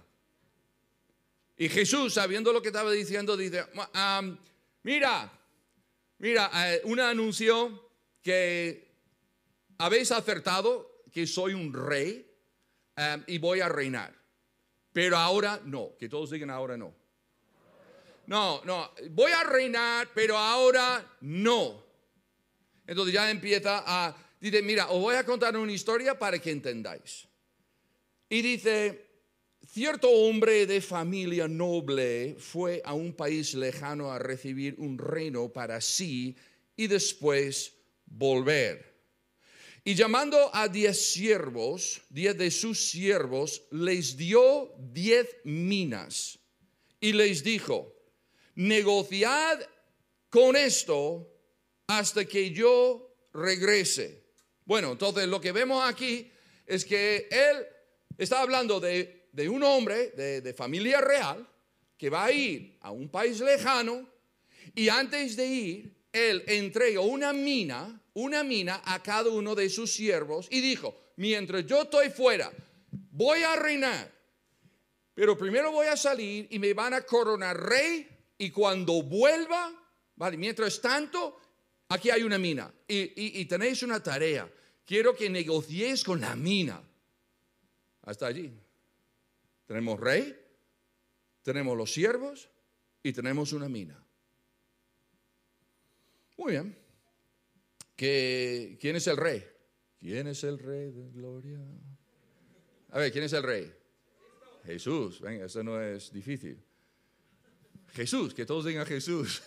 Y 1.56 1.70
Jesús, 1.70 2.12
sabiendo 2.12 2.52
lo 2.52 2.60
que 2.60 2.68
estaba 2.68 2.92
diciendo, 2.92 3.34
dice, 3.34 3.64
Mira, 4.84 5.32
mira, 6.18 6.50
eh, 6.54 6.82
un 6.84 7.00
anuncio 7.00 7.90
que 8.22 8.86
habéis 9.78 10.12
acertado 10.12 11.02
que 11.10 11.26
soy 11.26 11.54
un 11.54 11.72
rey 11.72 12.30
eh, 12.96 13.22
y 13.26 13.38
voy 13.38 13.60
a 13.60 13.68
reinar. 13.68 14.14
Pero 14.92 15.16
ahora 15.16 15.60
no, 15.64 15.96
que 15.98 16.08
todos 16.08 16.30
digan 16.30 16.50
ahora 16.50 16.76
no. 16.76 16.94
No, 18.26 18.62
no, 18.64 18.92
voy 19.10 19.32
a 19.32 19.42
reinar, 19.42 20.08
pero 20.14 20.36
ahora 20.36 21.16
no. 21.22 21.82
Entonces 22.86 23.14
ya 23.14 23.30
empieza 23.30 23.82
a, 23.86 24.14
dice, 24.38 24.60
mira, 24.62 24.90
os 24.90 25.00
voy 25.00 25.16
a 25.16 25.24
contar 25.24 25.56
una 25.56 25.72
historia 25.72 26.18
para 26.18 26.38
que 26.38 26.50
entendáis. 26.50 27.26
Y 28.28 28.42
dice, 28.42 29.13
Cierto 29.66 30.10
hombre 30.10 30.66
de 30.66 30.80
familia 30.82 31.48
noble 31.48 32.36
fue 32.38 32.82
a 32.84 32.92
un 32.92 33.14
país 33.14 33.54
lejano 33.54 34.12
a 34.12 34.18
recibir 34.18 34.74
un 34.78 34.98
reino 34.98 35.48
para 35.52 35.80
sí 35.80 36.36
y 36.76 36.86
después 36.86 37.72
volver. 38.04 38.94
Y 39.82 39.94
llamando 39.94 40.50
a 40.54 40.68
diez 40.68 41.12
siervos, 41.12 42.02
diez 42.10 42.36
de 42.36 42.50
sus 42.50 42.90
siervos, 42.90 43.62
les 43.70 44.16
dio 44.16 44.74
diez 44.78 45.28
minas 45.44 46.38
y 47.00 47.12
les 47.12 47.42
dijo, 47.42 47.94
negociad 48.56 49.60
con 50.28 50.56
esto 50.56 51.30
hasta 51.86 52.26
que 52.26 52.50
yo 52.50 53.14
regrese. 53.32 54.24
Bueno, 54.66 54.92
entonces 54.92 55.26
lo 55.26 55.40
que 55.40 55.52
vemos 55.52 55.82
aquí 55.88 56.30
es 56.66 56.84
que 56.84 57.28
él 57.30 57.66
está 58.18 58.40
hablando 58.40 58.78
de, 58.80 59.23
un 59.48 59.62
hombre 59.62 60.10
de, 60.10 60.40
de 60.40 60.54
familia 60.54 61.00
real 61.00 61.46
que 61.96 62.10
va 62.10 62.24
a 62.24 62.32
ir 62.32 62.78
a 62.80 62.90
un 62.90 63.08
país 63.08 63.40
lejano 63.40 64.08
y 64.74 64.88
antes 64.88 65.36
de 65.36 65.46
ir, 65.46 65.94
él 66.12 66.44
entregó 66.46 67.02
una 67.02 67.32
mina, 67.32 68.00
una 68.14 68.44
mina 68.44 68.82
a 68.84 69.02
cada 69.02 69.30
uno 69.30 69.54
de 69.54 69.68
sus 69.68 69.92
siervos 69.92 70.48
y 70.50 70.60
dijo, 70.60 71.12
mientras 71.16 71.66
yo 71.66 71.82
estoy 71.82 72.10
fuera, 72.10 72.52
voy 73.10 73.42
a 73.42 73.56
reinar, 73.56 74.12
pero 75.14 75.36
primero 75.36 75.70
voy 75.72 75.86
a 75.86 75.96
salir 75.96 76.46
y 76.50 76.58
me 76.58 76.72
van 76.72 76.94
a 76.94 77.02
coronar 77.02 77.60
rey 77.60 78.08
y 78.38 78.50
cuando 78.50 79.02
vuelva, 79.02 79.72
vale, 80.16 80.36
mientras 80.36 80.80
tanto, 80.80 81.38
aquí 81.88 82.10
hay 82.10 82.22
una 82.22 82.38
mina 82.38 82.72
y, 82.88 83.44
tenéis 83.46 83.82
una 83.82 84.02
tarea. 84.02 84.50
Quiero 84.84 85.14
que 85.14 85.30
negociéis 85.30 86.04
con 86.04 86.20
la 86.20 86.36
mina. 86.36 86.82
Hasta 88.02 88.26
allí. 88.26 88.52
Tenemos 89.66 89.98
rey, 89.98 90.38
tenemos 91.42 91.76
los 91.76 91.92
siervos 91.92 92.50
y 93.02 93.12
tenemos 93.12 93.52
una 93.52 93.68
mina. 93.68 94.02
Muy 96.36 96.52
bien. 96.52 96.76
¿Quién 97.96 98.96
es 98.96 99.06
el 99.06 99.16
rey? 99.16 99.44
¿Quién 100.00 100.26
es 100.26 100.44
el 100.44 100.58
rey 100.58 100.90
de 100.90 101.10
gloria? 101.10 101.60
A 102.90 102.98
ver, 102.98 103.12
¿quién 103.12 103.24
es 103.24 103.32
el 103.32 103.42
rey? 103.42 103.72
Jesús. 104.64 105.20
Venga, 105.20 105.46
eso 105.46 105.62
no 105.62 105.80
es 105.80 106.12
difícil. 106.12 106.62
Jesús, 107.92 108.34
que 108.34 108.44
todos 108.44 108.64
digan 108.64 108.86
Jesús. 108.86 109.42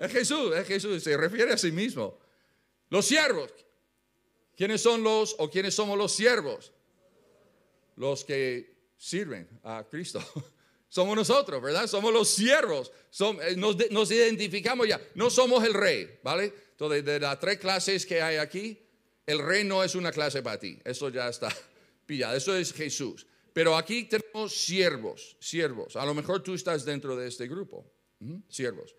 Es 0.00 0.10
Jesús, 0.10 0.56
es 0.56 0.66
Jesús, 0.66 1.02
se 1.02 1.16
refiere 1.16 1.52
a 1.52 1.58
sí 1.58 1.70
mismo. 1.70 2.18
Los 2.88 3.06
siervos. 3.06 3.52
¿Quiénes 4.56 4.80
son 4.80 5.02
los 5.02 5.36
o 5.38 5.48
quiénes 5.48 5.74
somos 5.74 5.96
los 5.96 6.12
siervos? 6.12 6.72
Los 7.96 8.24
que 8.24 8.71
sirven 9.02 9.48
a 9.64 9.84
Cristo. 9.90 10.22
Somos 10.88 11.16
nosotros, 11.16 11.60
¿verdad? 11.60 11.86
Somos 11.86 12.12
los 12.12 12.28
siervos. 12.28 12.92
Eh, 13.42 13.56
nos, 13.56 14.10
identificamos 14.10 14.86
ya. 14.86 15.00
No 15.14 15.30
somos 15.30 15.64
el 15.64 15.72
rey, 15.72 16.20
¿vale? 16.22 16.52
Entonces, 16.72 17.04
de 17.04 17.18
las 17.18 17.40
tres 17.40 17.58
clases 17.58 18.04
que 18.04 18.20
hay 18.20 18.36
aquí, 18.36 18.78
el 19.26 19.38
rey 19.38 19.64
no 19.64 19.82
es 19.82 19.94
una 19.94 20.12
clase 20.12 20.42
para 20.42 20.58
ti. 20.58 20.78
Eso 20.84 21.08
ya 21.08 21.28
está 21.28 21.48
pillado. 22.06 22.36
Eso 22.36 22.54
es 22.54 22.74
Jesús. 22.74 23.26
Pero 23.54 23.74
aquí 23.76 24.04
tenemos 24.04 24.54
siervos, 24.54 25.36
siervos. 25.40 25.96
A 25.96 26.04
lo 26.04 26.12
mejor 26.12 26.42
tú 26.42 26.54
estás 26.54 26.84
dentro 26.84 27.16
de 27.16 27.28
este 27.28 27.48
grupo. 27.48 27.90
Siervos. 28.48 28.94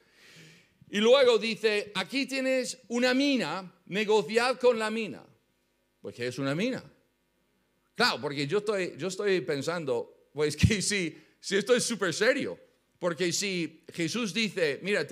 Y 0.90 0.98
luego 0.98 1.38
dice, 1.38 1.92
aquí 1.96 2.26
tienes 2.26 2.80
una 2.88 3.14
mina, 3.14 3.72
negociad 3.86 4.60
con 4.60 4.78
la 4.80 4.90
mina. 4.90 5.24
Pues, 6.02 6.16
¿qué 6.16 6.28
es 6.28 6.40
una 6.40 6.56
mina? 6.56 6.84
Claro, 7.96 8.22
porque 8.22 8.48
yo 8.48 8.60
estoy, 8.60 8.96
yo 8.98 9.08
estoy 9.08 9.42
pensando, 9.42 10.30
pues 10.34 10.56
que 10.58 10.82
sí 10.82 11.18
si 11.44 11.58
esto 11.58 11.76
es 11.76 11.84
súper 11.84 12.14
serio. 12.14 12.58
Porque 12.98 13.34
si 13.34 13.84
Jesús 13.94 14.34
dice, 14.34 14.80
mira, 14.82 15.06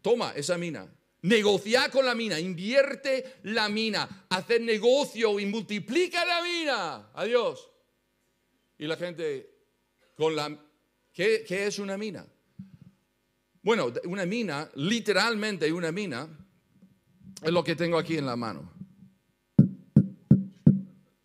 toma 0.00 0.32
esa 0.34 0.56
mina, 0.56 0.90
negocia 1.20 1.90
con 1.90 2.06
la 2.06 2.14
mina, 2.14 2.40
invierte 2.40 3.34
la 3.42 3.68
mina, 3.68 4.26
hacer 4.30 4.62
negocio 4.62 5.38
y 5.38 5.44
multiplica 5.44 6.24
la 6.24 6.42
mina. 6.42 7.10
Adiós. 7.12 7.70
Y 8.78 8.86
la 8.86 8.96
gente, 8.96 9.58
con 10.16 10.34
la, 10.34 10.58
¿qué, 11.12 11.44
qué 11.46 11.66
es 11.66 11.78
una 11.78 11.98
mina? 11.98 12.26
Bueno, 13.60 13.92
una 14.04 14.24
mina, 14.24 14.70
literalmente 14.76 15.70
una 15.70 15.92
mina, 15.92 16.26
es 17.42 17.52
lo 17.52 17.62
que 17.62 17.76
tengo 17.76 17.98
aquí 17.98 18.16
en 18.16 18.24
la 18.24 18.36
mano. 18.36 18.72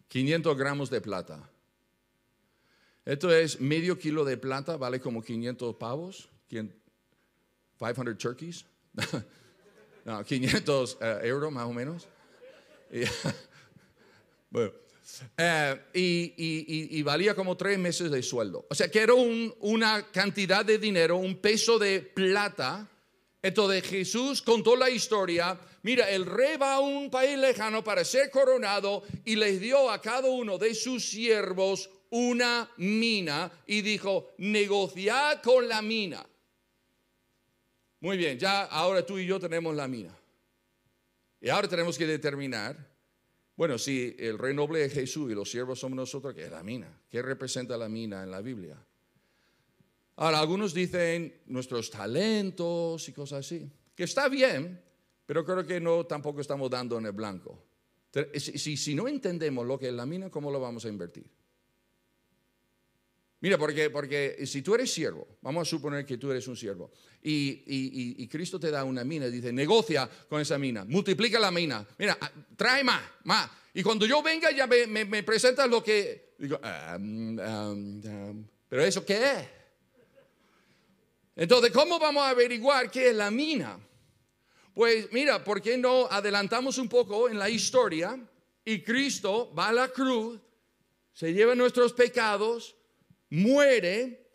500 0.10 0.58
gramos 0.58 0.90
de 0.90 1.02
plata. 1.02 1.50
Esto 3.06 3.34
es 3.34 3.60
medio 3.62 3.98
kilo 3.98 4.26
de 4.26 4.38
plata, 4.38 4.78
vale 4.78 5.00
como 5.00 5.22
500 5.22 5.76
pavos, 5.76 6.30
500 6.48 8.18
turkeys, 8.18 8.66
no, 10.06 10.24
500 10.24 10.98
eh, 11.02 11.20
euros 11.24 11.52
más 11.52 11.66
o 11.66 11.74
menos. 11.74 12.08
Eh, 15.38 15.80
y, 15.94 17.02
valía 17.04 17.36
como 17.36 17.56
tres 17.58 17.78
meses 17.78 18.10
de 18.10 18.24
sueldo. 18.24 18.66
O 18.70 18.76
sea 18.76 18.90
que 18.90 19.00
era 19.00 19.14
una 19.14 20.12
cantidad 20.12 20.66
de 20.66 20.78
dinero, 20.78 21.18
un 21.18 21.38
peso 21.38 21.78
de 21.78 22.02
plata. 22.02 22.88
Entonces 23.42 23.84
Jesús 23.84 24.42
contó 24.42 24.76
la 24.76 24.90
historia. 24.90 25.60
Mira, 25.82 26.10
el 26.10 26.26
rey 26.26 26.58
va 26.58 26.76
a 26.76 26.80
un 26.80 27.10
país 27.10 27.38
lejano 27.38 27.84
para 27.84 28.04
ser 28.04 28.30
coronado 28.30 29.04
y 29.24 29.36
les 29.36 29.60
dio 29.60 29.90
a 29.90 30.02
cada 30.02 30.30
uno 30.30 30.58
de 30.58 30.76
sus 30.76 31.10
siervos 31.10 31.90
una 32.10 32.70
mina 32.78 33.52
y 33.66 33.82
dijo, 33.82 34.32
negociad 34.40 35.42
con 35.42 35.68
la 35.68 35.82
mina. 35.82 36.26
Muy 38.02 38.18
bien, 38.18 38.38
ya 38.40 38.64
ahora 38.64 39.06
tú 39.06 39.18
y 39.18 39.26
yo 39.26 39.40
tenemos 39.40 39.76
la 39.76 39.88
mina. 39.88 40.16
Y 41.42 41.50
ahora 41.50 41.68
tenemos 41.68 41.98
que 41.98 42.08
determinar, 42.08 42.76
bueno, 43.56 43.78
si 43.78 44.16
el 44.20 44.38
rey 44.38 44.54
noble 44.54 44.84
es 44.84 44.94
Jesús 44.94 45.32
y 45.32 45.36
los 45.36 45.50
siervos 45.50 45.80
somos 45.80 45.96
nosotros, 45.96 46.34
¿qué 46.34 46.46
es 46.46 46.52
la 46.52 46.64
mina? 46.64 47.02
¿Qué 47.10 47.22
representa 47.22 47.78
la 47.78 47.88
mina 47.88 48.24
en 48.24 48.32
la 48.32 48.42
Biblia? 48.42 48.78
Ahora, 50.18 50.40
algunos 50.40 50.74
dicen 50.74 51.42
nuestros 51.46 51.90
talentos 51.90 53.08
y 53.08 53.14
cosas 53.14 53.46
así, 53.46 53.70
que 53.96 54.04
está 54.04 54.28
bien, 54.28 54.82
pero 55.30 55.46
creo 55.46 55.64
que 55.64 55.80
no 55.80 56.08
tampoco 56.08 56.42
estamos 56.42 56.72
dando 56.72 56.98
en 56.98 57.06
el 57.06 57.12
blanco. 57.12 57.64
Si, 58.34 58.76
si 58.76 58.96
no 58.96 59.08
entendemos 59.08 59.64
lo 59.64 59.78
que 59.78 59.90
es 59.90 59.94
la 59.94 60.08
mina, 60.08 60.32
¿cómo 60.32 60.50
lo 60.50 60.60
vamos 60.60 60.86
a 60.86 60.90
invertir? 60.90 61.30
Mira, 63.40 63.56
porque, 63.56 63.92
porque 63.92 64.44
si 64.48 64.64
tú 64.64 64.74
eres 64.74 64.92
siervo, 64.92 65.28
vamos 65.44 65.68
a 65.68 65.70
suponer 65.70 66.04
que 66.04 66.18
tú 66.18 66.32
eres 66.32 66.48
un 66.48 66.58
siervo, 66.58 66.90
y, 67.22 68.28
Cristo 68.28 68.60
te 68.60 68.72
da 68.72 68.84
una 68.84 69.04
mina 69.04 69.28
y 69.28 69.32
dice, 69.34 69.54
negocia 69.54 70.10
con 70.28 70.42
esa 70.42 70.58
mina, 70.58 70.84
multiplica 70.86 71.40
la 71.40 71.52
mina, 71.52 71.88
mira, 72.00 72.18
ah, 72.20 72.32
trae 72.56 72.84
más, 72.84 73.04
más. 73.26 73.52
Y 73.76 73.84
cuando 73.84 74.08
yo 74.08 74.24
venga 74.24 74.50
ya 74.50 74.66
me, 74.66 74.88
me, 74.88 75.22
presentas 75.22 75.70
lo 75.70 75.84
que... 75.84 76.34
Digo, 76.40 76.60
pero 78.68 78.84
eso 78.84 79.06
qué 79.06 79.14
es? 79.14 79.48
Entonces, 81.36 81.72
¿cómo 81.72 82.00
vamos 82.00 82.24
a 82.24 82.30
averiguar 82.30 82.90
qué 82.90 83.10
es 83.12 83.16
la 83.16 83.30
mina? 83.30 83.80
Pues 84.80 85.12
mira, 85.12 85.44
¿por 85.44 85.62
qué 85.62 85.78
no 85.78 86.08
adelantamos 86.10 86.78
un 86.78 86.88
poco 86.88 87.28
en 87.28 87.38
la 87.38 87.50
historia 87.50 88.18
y 88.64 88.82
Cristo 88.82 89.54
va 89.54 89.68
a 89.68 89.74
la 89.74 89.90
cruz, 89.90 90.40
se 91.12 91.34
lleva 91.34 91.54
nuestros 91.54 91.92
pecados, 91.92 92.78
muere, 93.30 94.26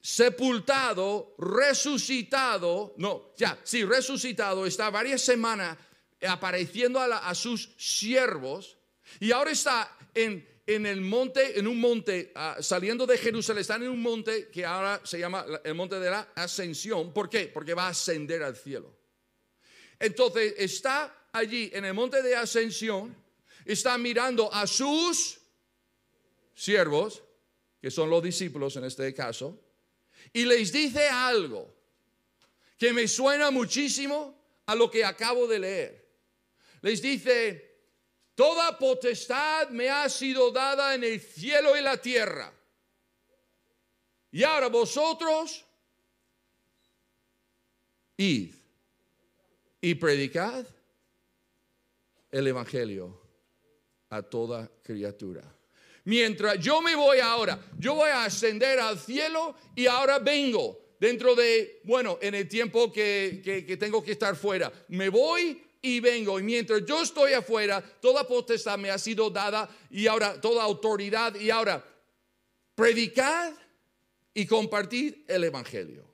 sepultado, 0.00 1.34
resucitado, 1.36 2.94
no, 2.96 3.34
ya, 3.36 3.60
sí, 3.64 3.84
resucitado, 3.84 4.64
está 4.64 4.88
varias 4.88 5.20
semanas 5.20 5.76
apareciendo 6.26 6.98
a, 6.98 7.34
sus 7.34 7.74
siervos 7.76 8.78
y 9.20 9.30
ahora 9.30 9.50
está 9.50 9.94
en, 10.14 10.48
en, 10.66 10.86
el 10.86 11.02
monte, 11.02 11.58
en 11.58 11.66
un 11.66 11.78
monte, 11.78 12.32
ah, 12.34 12.56
saliendo 12.60 13.04
de 13.04 13.18
Jerusalén, 13.18 13.60
está 13.60 13.76
en 13.76 13.90
un 13.90 14.00
monte 14.00 14.48
que 14.48 14.64
ahora 14.64 15.02
se 15.04 15.18
llama 15.18 15.44
el 15.62 15.74
monte 15.74 16.00
de 16.00 16.08
la 16.08 16.32
ascensión. 16.34 17.12
¿Por 17.12 17.28
qué? 17.28 17.50
Porque 17.52 17.74
va 17.74 17.88
a 17.88 17.90
ascender 17.90 18.42
al 18.42 18.56
cielo. 18.56 19.03
Entonces 19.98 20.54
está 20.58 21.28
allí 21.32 21.70
en 21.72 21.84
el 21.84 21.94
monte 21.94 22.22
de 22.22 22.36
ascensión, 22.36 23.14
está 23.64 23.96
mirando 23.98 24.52
a 24.52 24.66
sus 24.66 25.38
siervos 26.54 27.22
que 27.80 27.90
son 27.90 28.08
los 28.08 28.22
discípulos 28.22 28.76
en 28.76 28.84
este 28.84 29.12
caso, 29.12 29.60
y 30.32 30.46
les 30.46 30.72
dice 30.72 31.06
algo 31.06 31.70
que 32.78 32.94
me 32.94 33.06
suena 33.06 33.50
muchísimo 33.50 34.62
a 34.64 34.74
lo 34.74 34.90
que 34.90 35.04
acabo 35.04 35.46
de 35.46 35.58
leer. 35.58 36.08
Les 36.80 37.02
dice, 37.02 37.78
toda 38.34 38.78
potestad 38.78 39.68
me 39.68 39.90
ha 39.90 40.08
sido 40.08 40.50
dada 40.50 40.94
en 40.94 41.04
el 41.04 41.20
cielo 41.20 41.76
y 41.76 41.82
la 41.82 41.98
tierra. 41.98 42.50
Y 44.32 44.42
ahora 44.42 44.68
vosotros, 44.68 45.64
id 48.16 48.54
y 49.84 49.96
predicad 49.96 50.64
el 52.30 52.46
Evangelio 52.46 53.20
a 54.08 54.22
toda 54.22 54.70
criatura. 54.82 55.42
Mientras 56.04 56.58
yo 56.58 56.80
me 56.80 56.96
voy 56.96 57.18
ahora, 57.18 57.62
yo 57.78 57.94
voy 57.94 58.08
a 58.08 58.24
ascender 58.24 58.80
al 58.80 58.98
cielo 58.98 59.54
y 59.76 59.84
ahora 59.86 60.20
vengo 60.20 60.94
dentro 60.98 61.34
de, 61.34 61.82
bueno, 61.84 62.18
en 62.22 62.34
el 62.34 62.48
tiempo 62.48 62.90
que, 62.90 63.76
tengo 63.78 64.02
que 64.02 64.12
estar 64.12 64.34
fuera. 64.36 64.72
Me 64.88 65.10
voy 65.10 65.62
y 65.82 66.00
vengo. 66.00 66.40
Y 66.40 66.44
mientras 66.44 66.86
yo 66.86 67.02
estoy 67.02 67.34
afuera, 67.34 67.84
toda 68.00 68.26
potestad 68.26 68.78
me 68.78 68.88
ha 68.88 68.96
sido 68.96 69.28
dada 69.28 69.68
y 69.90 70.06
ahora 70.06 70.40
toda 70.40 70.62
autoridad 70.62 71.34
y 71.34 71.50
ahora 71.50 71.84
predicad 72.74 73.52
y 74.32 74.46
compartid 74.46 75.14
el 75.28 75.44
Evangelio. 75.44 76.13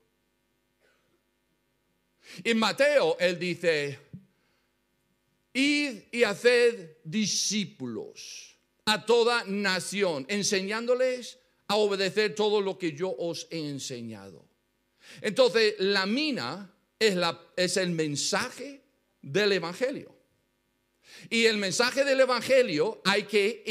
En 2.45 2.59
Mateo 2.59 3.17
él 3.19 3.39
dice, 3.39 3.99
id 5.53 6.03
y 6.11 6.25
haced 6.25 6.99
discípulos 7.05 8.57
a 8.85 9.05
toda 9.05 9.45
nación, 9.45 10.27
enseñándoles 10.29 11.39
a 11.69 11.77
obedecer 11.77 12.35
todo 12.35 12.61
lo 12.61 12.79
que 12.79 12.93
yo 12.93 13.15
os 13.17 13.47
he 13.51 13.69
enseñado. 13.69 14.45
Entonces, 15.21 15.75
la 15.79 16.07
mina 16.07 16.73
es, 16.99 17.15
la, 17.15 17.41
es 17.57 17.77
el 17.77 17.91
mensaje 17.91 18.83
del 19.23 19.53
Evangelio. 19.53 20.17
Y 21.29 21.47
el 21.47 21.59
mensaje 21.59 22.05
del 22.05 22.21
Evangelio 22.21 23.01
hay 23.05 23.25
que 23.25 23.63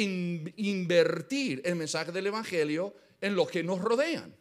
invertir 0.58 1.62
el 1.66 1.76
mensaje 1.76 2.12
del 2.12 2.28
Evangelio 2.28 2.94
en 3.22 3.36
los 3.36 3.50
que 3.50 3.64
nos 3.64 3.80
rodean. 3.80 4.36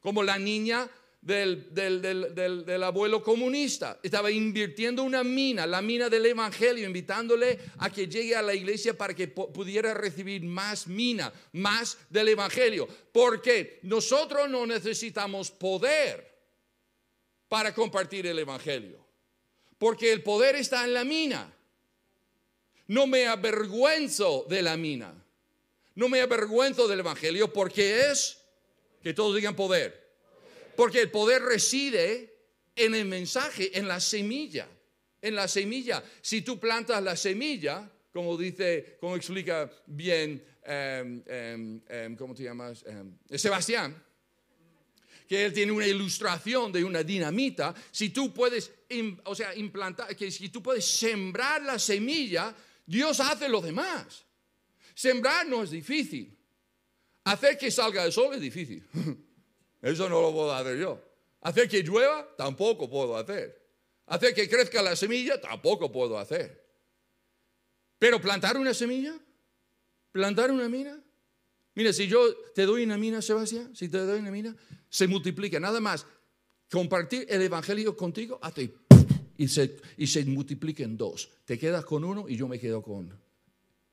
Como 0.00 0.22
la 0.22 0.38
niña 0.38 0.88
del, 1.26 1.74
del, 1.74 2.82
abuelo 2.84 3.20
comunista. 3.20 3.98
Estaba 4.00 4.30
invirtiendo 4.30 5.02
una 5.02 5.24
mina, 5.24 5.66
la 5.66 5.82
mina 5.82 6.08
del 6.08 6.26
Evangelio, 6.26 6.86
invitándole 6.86 7.58
a 7.78 7.90
que 7.90 8.06
llegue 8.06 8.36
a 8.36 8.42
la 8.42 8.54
iglesia 8.54 8.96
para 8.96 9.12
que 9.12 9.26
pudiera 9.26 9.92
recibir 9.92 10.42
más 10.44 10.86
mina, 10.86 11.32
más 11.52 11.98
del 12.10 12.28
Evangelio. 12.28 12.86
Porque 13.10 13.80
nosotros 13.82 14.48
no 14.48 14.66
necesitamos 14.66 15.50
poder 15.50 16.32
para 17.48 17.74
compartir 17.74 18.28
el 18.28 18.38
Evangelio. 18.38 19.04
Porque 19.78 20.12
el 20.12 20.22
poder 20.22 20.54
está 20.54 20.84
en 20.84 20.94
la 20.94 21.04
mina. 21.04 21.52
No 22.86 23.08
me 23.08 23.26
avergüenzo 23.26 24.46
de 24.48 24.62
la 24.62 24.76
mina. 24.76 25.12
No 25.96 26.08
me 26.08 26.20
avergüenzo 26.20 26.86
del 26.86 27.00
Evangelio 27.00 27.52
porque 27.52 28.10
es, 28.10 28.38
que 29.02 29.12
todos 29.12 29.34
digan 29.34 29.56
poder. 29.56 30.05
Porque 30.76 31.00
el 31.00 31.10
poder 31.10 31.42
reside 31.42 32.34
en 32.74 32.94
el 32.94 33.06
mensaje, 33.06 33.76
en 33.78 33.88
la 33.88 34.00
semilla. 34.00 34.68
En 35.20 35.34
la 35.34 35.48
semilla. 35.48 36.04
Si 36.20 36.42
tú 36.42 36.60
plantas 36.60 37.02
la 37.02 37.16
semilla, 37.16 37.90
como 38.12 38.36
dice, 38.36 38.98
como 39.00 39.16
explica 39.16 39.70
bien, 39.86 40.44
em, 40.64 41.80
¿cómo 42.16 42.34
te 42.34 42.44
llamas? 42.44 42.84
Sebastián, 43.34 44.02
que 45.26 45.46
él 45.46 45.52
tiene 45.52 45.72
una 45.72 45.86
ilustración 45.86 46.70
de 46.70 46.84
una 46.84 47.02
dinamita, 47.02 47.74
si 47.90 48.10
tú 48.10 48.32
puedes, 48.32 48.70
o 49.24 49.34
sea, 49.34 49.54
implantar, 49.54 50.14
que 50.14 50.30
si 50.30 50.48
tú 50.48 50.62
puedes 50.62 50.84
sembrar 50.84 51.62
la 51.62 51.78
semilla, 51.78 52.54
Dios 52.84 53.18
hace 53.20 53.48
lo 53.48 53.60
demás. 53.60 54.24
Sembrar 54.94 55.46
no 55.46 55.62
es 55.62 55.70
difícil. 55.70 56.36
Hacer 57.24 57.58
que 57.58 57.70
salga 57.70 58.04
el 58.04 58.12
sol 58.12 58.34
es 58.34 58.40
difícil. 58.40 58.84
Eso 59.86 60.08
no 60.08 60.20
lo 60.20 60.32
puedo 60.32 60.52
hacer 60.52 60.78
yo. 60.78 61.00
Hacer 61.42 61.68
que 61.68 61.82
llueva, 61.82 62.28
tampoco 62.36 62.90
puedo 62.90 63.16
hacer. 63.16 63.56
Hacer 64.06 64.34
que 64.34 64.48
crezca 64.48 64.82
la 64.82 64.96
semilla, 64.96 65.40
tampoco 65.40 65.92
puedo 65.92 66.18
hacer. 66.18 66.64
Pero 67.96 68.20
plantar 68.20 68.56
una 68.56 68.74
semilla, 68.74 69.16
plantar 70.10 70.50
una 70.50 70.68
mina. 70.68 71.00
Mira, 71.76 71.92
si 71.92 72.08
yo 72.08 72.34
te 72.52 72.66
doy 72.66 72.82
una 72.82 72.98
mina, 72.98 73.22
Sebastián, 73.22 73.76
si 73.76 73.88
te 73.88 73.98
doy 73.98 74.18
una 74.18 74.32
mina, 74.32 74.56
se 74.88 75.06
multiplica. 75.06 75.60
Nada 75.60 75.80
más 75.80 76.04
compartir 76.68 77.24
el 77.28 77.42
Evangelio 77.42 77.96
contigo, 77.96 78.40
hace 78.42 78.74
y 79.36 79.46
se, 79.46 79.76
y 79.96 80.08
se 80.08 80.24
multiplica 80.24 80.82
en 80.82 80.96
dos. 80.96 81.30
Te 81.44 81.56
quedas 81.56 81.84
con 81.84 82.02
uno 82.02 82.28
y 82.28 82.36
yo 82.36 82.48
me 82.48 82.58
quedo 82.58 82.82
con 82.82 83.16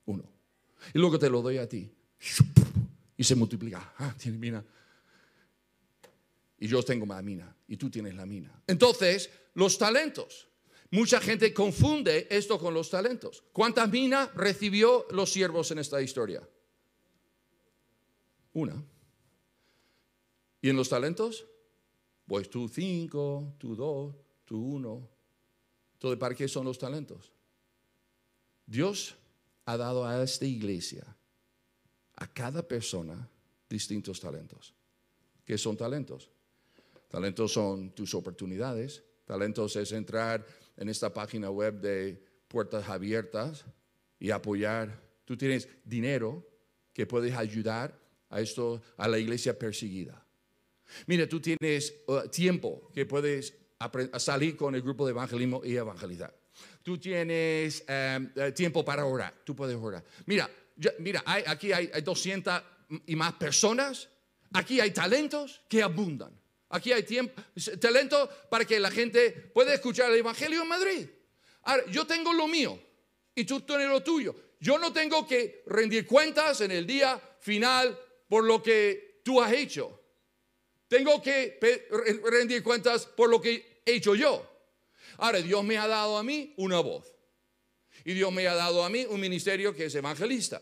uno. 0.05 0.23
Y 0.91 0.97
luego 0.97 1.19
te 1.19 1.29
lo 1.29 1.43
doy 1.43 1.59
a 1.59 1.69
ti. 1.69 1.87
Y 3.15 3.23
se 3.23 3.35
multiplica. 3.35 3.93
Ah, 3.99 4.15
tiene 4.17 4.39
mina. 4.39 4.65
Y 6.63 6.67
yo 6.69 6.81
tengo 6.81 7.05
más 7.05 7.21
mina. 7.21 7.53
Y 7.67 7.75
tú 7.75 7.89
tienes 7.89 8.15
la 8.15 8.25
mina. 8.25 8.63
Entonces, 8.67 9.29
los 9.53 9.77
talentos. 9.77 10.47
Mucha 10.91 11.19
gente 11.19 11.53
confunde 11.53 12.25
esto 12.29 12.57
con 12.57 12.73
los 12.73 12.89
talentos. 12.89 13.43
¿Cuántas 13.51 13.91
minas 13.91 14.33
recibió 14.33 15.05
los 15.11 15.29
siervos 15.29 15.71
en 15.71 15.79
esta 15.79 16.01
historia? 16.01 16.47
Una. 18.53 18.81
¿Y 20.61 20.69
en 20.69 20.77
los 20.77 20.87
talentos? 20.87 21.45
Pues 22.25 22.49
tú 22.49 22.69
cinco, 22.69 23.55
tú 23.57 23.75
dos, 23.75 24.15
tú 24.45 24.57
uno. 24.57 25.09
Entonces, 25.95 26.17
¿para 26.17 26.33
qué 26.33 26.47
son 26.47 26.63
los 26.63 26.79
talentos? 26.79 27.33
Dios 28.65 29.17
ha 29.65 29.75
dado 29.75 30.05
a 30.05 30.23
esta 30.23 30.45
iglesia, 30.45 31.03
a 32.15 32.33
cada 32.33 32.65
persona, 32.65 33.29
distintos 33.69 34.21
talentos. 34.21 34.73
¿Qué 35.43 35.57
son 35.57 35.75
talentos? 35.75 36.29
Talentos 37.13 37.53
son 37.53 37.91
tus 37.91 38.15
oportunidades. 38.15 39.03
Talentos 39.25 39.75
es 39.75 39.91
entrar 39.91 40.43
en 40.75 40.89
esta 40.89 41.13
página 41.13 41.51
web 41.51 41.79
de 41.79 42.19
puertas 42.47 42.89
abiertas 42.89 43.65
y 44.17 44.31
apoyar. 44.31 44.99
Tú 45.23 45.37
tienes 45.37 45.69
dinero 45.85 46.43
que 46.91 47.05
puedes 47.05 47.35
ayudar 47.35 47.95
a 48.31 48.41
esto, 48.41 48.81
a 48.97 49.07
la 49.07 49.19
iglesia 49.19 49.59
perseguida. 49.59 50.25
Mira, 51.05 51.29
tú 51.29 51.39
tienes 51.39 51.93
uh, 52.07 52.27
tiempo 52.29 52.89
que 52.91 53.05
puedes 53.05 53.53
salir 54.17 54.55
con 54.57 54.73
el 54.73 54.81
grupo 54.81 55.05
de 55.05 55.11
evangelismo 55.11 55.61
y 55.63 55.75
evangelizar. 55.75 56.35
Tú 56.81 56.97
tienes 56.97 57.81
um, 57.81 58.27
eh, 58.35 58.51
tiempo 58.55 58.83
para 58.83 59.05
orar, 59.05 59.35
tú 59.43 59.55
puedes 59.55 59.75
orar. 59.75 60.03
Mira, 60.25 60.49
mira 60.97 61.23
aquí 61.27 61.71
hay, 61.73 61.91
200 62.01 62.63
y 63.05 63.15
más 63.15 63.33
personas, 63.33 64.09
aquí 64.51 64.79
hay 64.79 64.89
talentos 64.89 65.61
que 65.69 65.83
abundan. 65.83 66.41
Aquí 66.73 66.91
hay 66.91 67.05
talento 67.79 68.27
para 68.49 68.65
que 68.65 68.79
la 68.79 68.89
gente 68.89 69.29
pueda 69.29 69.75
escuchar 69.75 70.09
el 70.09 70.17
Evangelio 70.17 70.63
en 70.63 70.67
Madrid. 70.67 71.07
Ahora, 71.65 71.83
yo 71.91 72.07
tengo 72.07 72.33
lo 72.33 72.47
mío 72.47 72.79
y 73.35 73.43
tú 73.43 73.61
tienes 73.61 73.87
lo 73.89 74.01
tuyo. 74.01 74.35
Yo 74.59 74.79
no 74.79 74.91
tengo 74.91 75.27
que 75.27 75.61
rendir 75.67 76.07
cuentas 76.07 76.61
en 76.61 76.71
el 76.71 76.87
día 76.87 77.21
final 77.41 77.95
por 78.27 78.43
lo 78.43 78.63
que 78.63 79.21
tú 79.23 79.39
has 79.39 79.53
hecho. 79.53 80.01
Tengo 80.87 81.21
que 81.21 81.59
rendir 82.23 82.63
cuentas 82.63 83.05
por 83.05 83.29
lo 83.29 83.39
que 83.39 83.83
he 83.85 83.93
hecho 83.93 84.15
yo. 84.15 84.43
Ahora, 85.17 85.43
Dios 85.43 85.63
me 85.63 85.77
ha 85.77 85.87
dado 85.87 86.17
a 86.17 86.23
mí 86.23 86.55
una 86.57 86.79
voz. 86.79 87.13
Y 88.03 88.13
Dios 88.13 88.33
me 88.33 88.47
ha 88.47 88.55
dado 88.55 88.83
a 88.83 88.89
mí 88.89 89.05
un 89.07 89.19
ministerio 89.19 89.75
que 89.75 89.85
es 89.85 89.93
evangelista. 89.93 90.59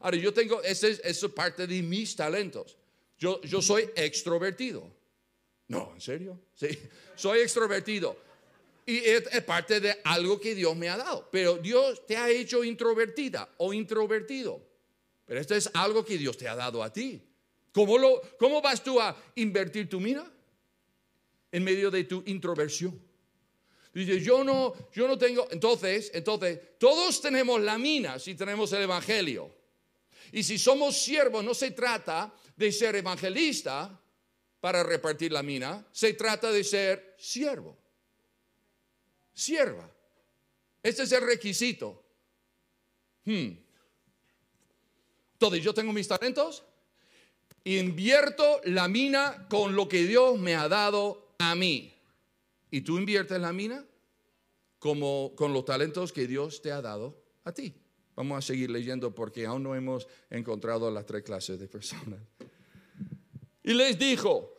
Ahora, 0.00 0.18
yo 0.18 0.34
tengo, 0.34 0.62
eso 0.62 0.86
es, 0.86 1.24
parte 1.34 1.66
de 1.66 1.82
mis 1.82 2.14
talentos. 2.14 2.76
Yo, 3.18 3.40
yo 3.40 3.62
soy 3.62 3.88
extrovertido. 3.96 4.95
No, 5.68 5.92
¿en 5.94 6.00
serio? 6.00 6.40
Soy 7.16 7.40
extrovertido. 7.40 8.16
Y 8.86 8.98
es, 8.98 9.22
parte 9.44 9.80
de 9.80 9.98
algo 10.04 10.40
que 10.40 10.54
Dios 10.54 10.76
me 10.76 10.88
ha 10.88 10.96
dado. 10.96 11.28
Pero 11.30 11.56
Dios 11.56 12.06
te 12.06 12.16
ha 12.16 12.30
hecho 12.30 12.62
introvertida 12.62 13.48
o 13.58 13.72
introvertido. 13.72 14.62
Pero 15.24 15.40
esto 15.40 15.56
es 15.56 15.68
algo 15.74 16.04
que 16.04 16.16
Dios 16.16 16.36
te 16.36 16.48
ha 16.48 16.54
dado 16.54 16.82
a 16.84 16.92
ti. 16.92 17.20
¿Cómo, 17.72 17.98
lo, 17.98 18.22
¿Cómo 18.38 18.62
vas 18.62 18.82
tú 18.82 19.00
a 19.00 19.16
invertir 19.34 19.88
tu 19.88 19.98
mina? 19.98 20.24
En 21.50 21.64
medio 21.64 21.90
de 21.90 22.04
tu 22.04 22.22
introversión. 22.26 23.00
Dice, 23.92 24.20
yo 24.20 24.44
no, 24.44 24.74
yo 24.92 25.08
no 25.08 25.18
tengo. 25.18 25.48
Entonces, 25.50 26.12
entonces, 26.14 26.60
todos 26.78 27.20
tenemos 27.20 27.60
la 27.60 27.78
mina 27.78 28.18
si 28.20 28.34
tenemos 28.34 28.72
el 28.72 28.82
evangelio. 28.82 29.50
Y 30.32 30.42
si 30.42 30.58
somos 30.58 30.96
siervos, 30.96 31.42
no 31.42 31.54
se 31.54 31.72
trata 31.72 32.32
de 32.56 32.70
ser 32.70 32.94
evangelista 32.96 34.00
para 34.60 34.82
repartir 34.82 35.32
la 35.32 35.42
mina, 35.42 35.86
se 35.92 36.14
trata 36.14 36.50
de 36.50 36.64
ser 36.64 37.14
siervo. 37.18 37.76
Sierva. 39.32 39.90
Este 40.82 41.02
es 41.02 41.12
el 41.12 41.26
requisito. 41.26 42.02
Hmm. 43.24 43.52
Entonces, 45.32 45.62
yo 45.62 45.74
tengo 45.74 45.92
mis 45.92 46.08
talentos, 46.08 46.64
invierto 47.64 48.60
la 48.64 48.88
mina 48.88 49.46
con 49.50 49.76
lo 49.76 49.88
que 49.88 50.04
Dios 50.04 50.38
me 50.38 50.54
ha 50.54 50.68
dado 50.68 51.34
a 51.38 51.54
mí. 51.54 51.92
Y 52.70 52.80
tú 52.80 52.98
inviertes 52.98 53.40
la 53.40 53.52
mina 53.52 53.84
como 54.78 55.34
con 55.36 55.52
los 55.52 55.64
talentos 55.64 56.12
que 56.12 56.26
Dios 56.26 56.62
te 56.62 56.72
ha 56.72 56.80
dado 56.80 57.22
a 57.44 57.52
ti. 57.52 57.74
Vamos 58.14 58.38
a 58.38 58.42
seguir 58.42 58.70
leyendo 58.70 59.14
porque 59.14 59.44
aún 59.44 59.62
no 59.62 59.74
hemos 59.74 60.06
encontrado 60.30 60.90
las 60.90 61.04
tres 61.04 61.22
clases 61.22 61.60
de 61.60 61.68
personas. 61.68 62.20
Y 63.66 63.74
les 63.74 63.98
dijo, 63.98 64.54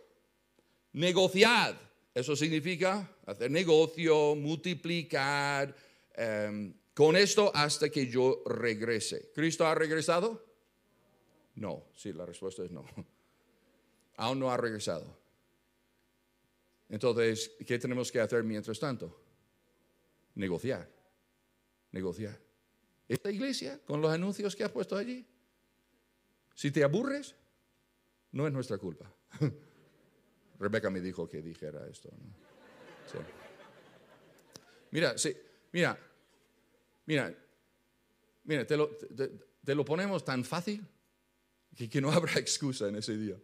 negociad. 0.92 1.76
Eso 2.14 2.36
significa 2.36 3.10
hacer 3.26 3.50
negocio, 3.50 4.36
multiplicar. 4.36 5.74
Em, 6.14 6.74
con 6.94 7.16
esto 7.16 7.50
hasta 7.56 7.90
que 7.90 8.08
yo 8.08 8.44
regrese. 8.46 9.32
¿Cristo 9.34 9.66
ha 9.66 9.74
regresado? 9.74 10.46
No, 11.56 11.86
sí, 11.96 12.12
la 12.12 12.26
respuesta 12.26 12.66
es 12.66 12.72
no. 12.72 12.84
Aún 14.18 14.40
no 14.40 14.52
ha 14.52 14.58
regresado. 14.58 15.18
Entonces, 16.90 17.52
¿qué 17.66 17.80
tenemos 17.80 18.12
que 18.12 18.20
hacer 18.20 18.44
mientras 18.44 18.78
tanto? 18.78 19.22
Negociar. 20.36 20.90
negociar. 21.92 22.38
Esta 23.08 23.32
iglesia, 23.32 23.80
con 23.86 24.02
los 24.02 24.12
anuncios 24.12 24.54
que 24.54 24.66
has 24.66 24.72
puesto 24.72 24.98
allí, 24.98 25.26
si 26.54 26.72
te 26.72 26.84
aburres, 26.84 27.36
no 28.32 28.48
es 28.48 28.54
nuestra 28.54 28.78
culpa. 28.78 29.12
Rebeca 30.60 30.90
me 30.90 31.02
dijo 31.02 31.28
que 31.28 31.42
dijera 31.42 31.88
esto. 31.88 32.10
Mira, 34.92 35.18
sí, 35.18 35.36
mira, 35.72 35.98
mira, 37.06 37.34
mira, 38.44 38.66
te 38.66 38.78
lo, 38.78 38.90
te, 39.64 39.76
lo, 39.76 39.86
ponemos 39.86 40.24
tan 40.26 40.44
fácil 40.44 40.86
que, 41.76 41.90
que, 41.90 42.02
no 42.02 42.12
habrá 42.14 42.34
excusa 42.40 42.88
en 42.88 42.96
ese 42.96 43.18
día. 43.18 43.38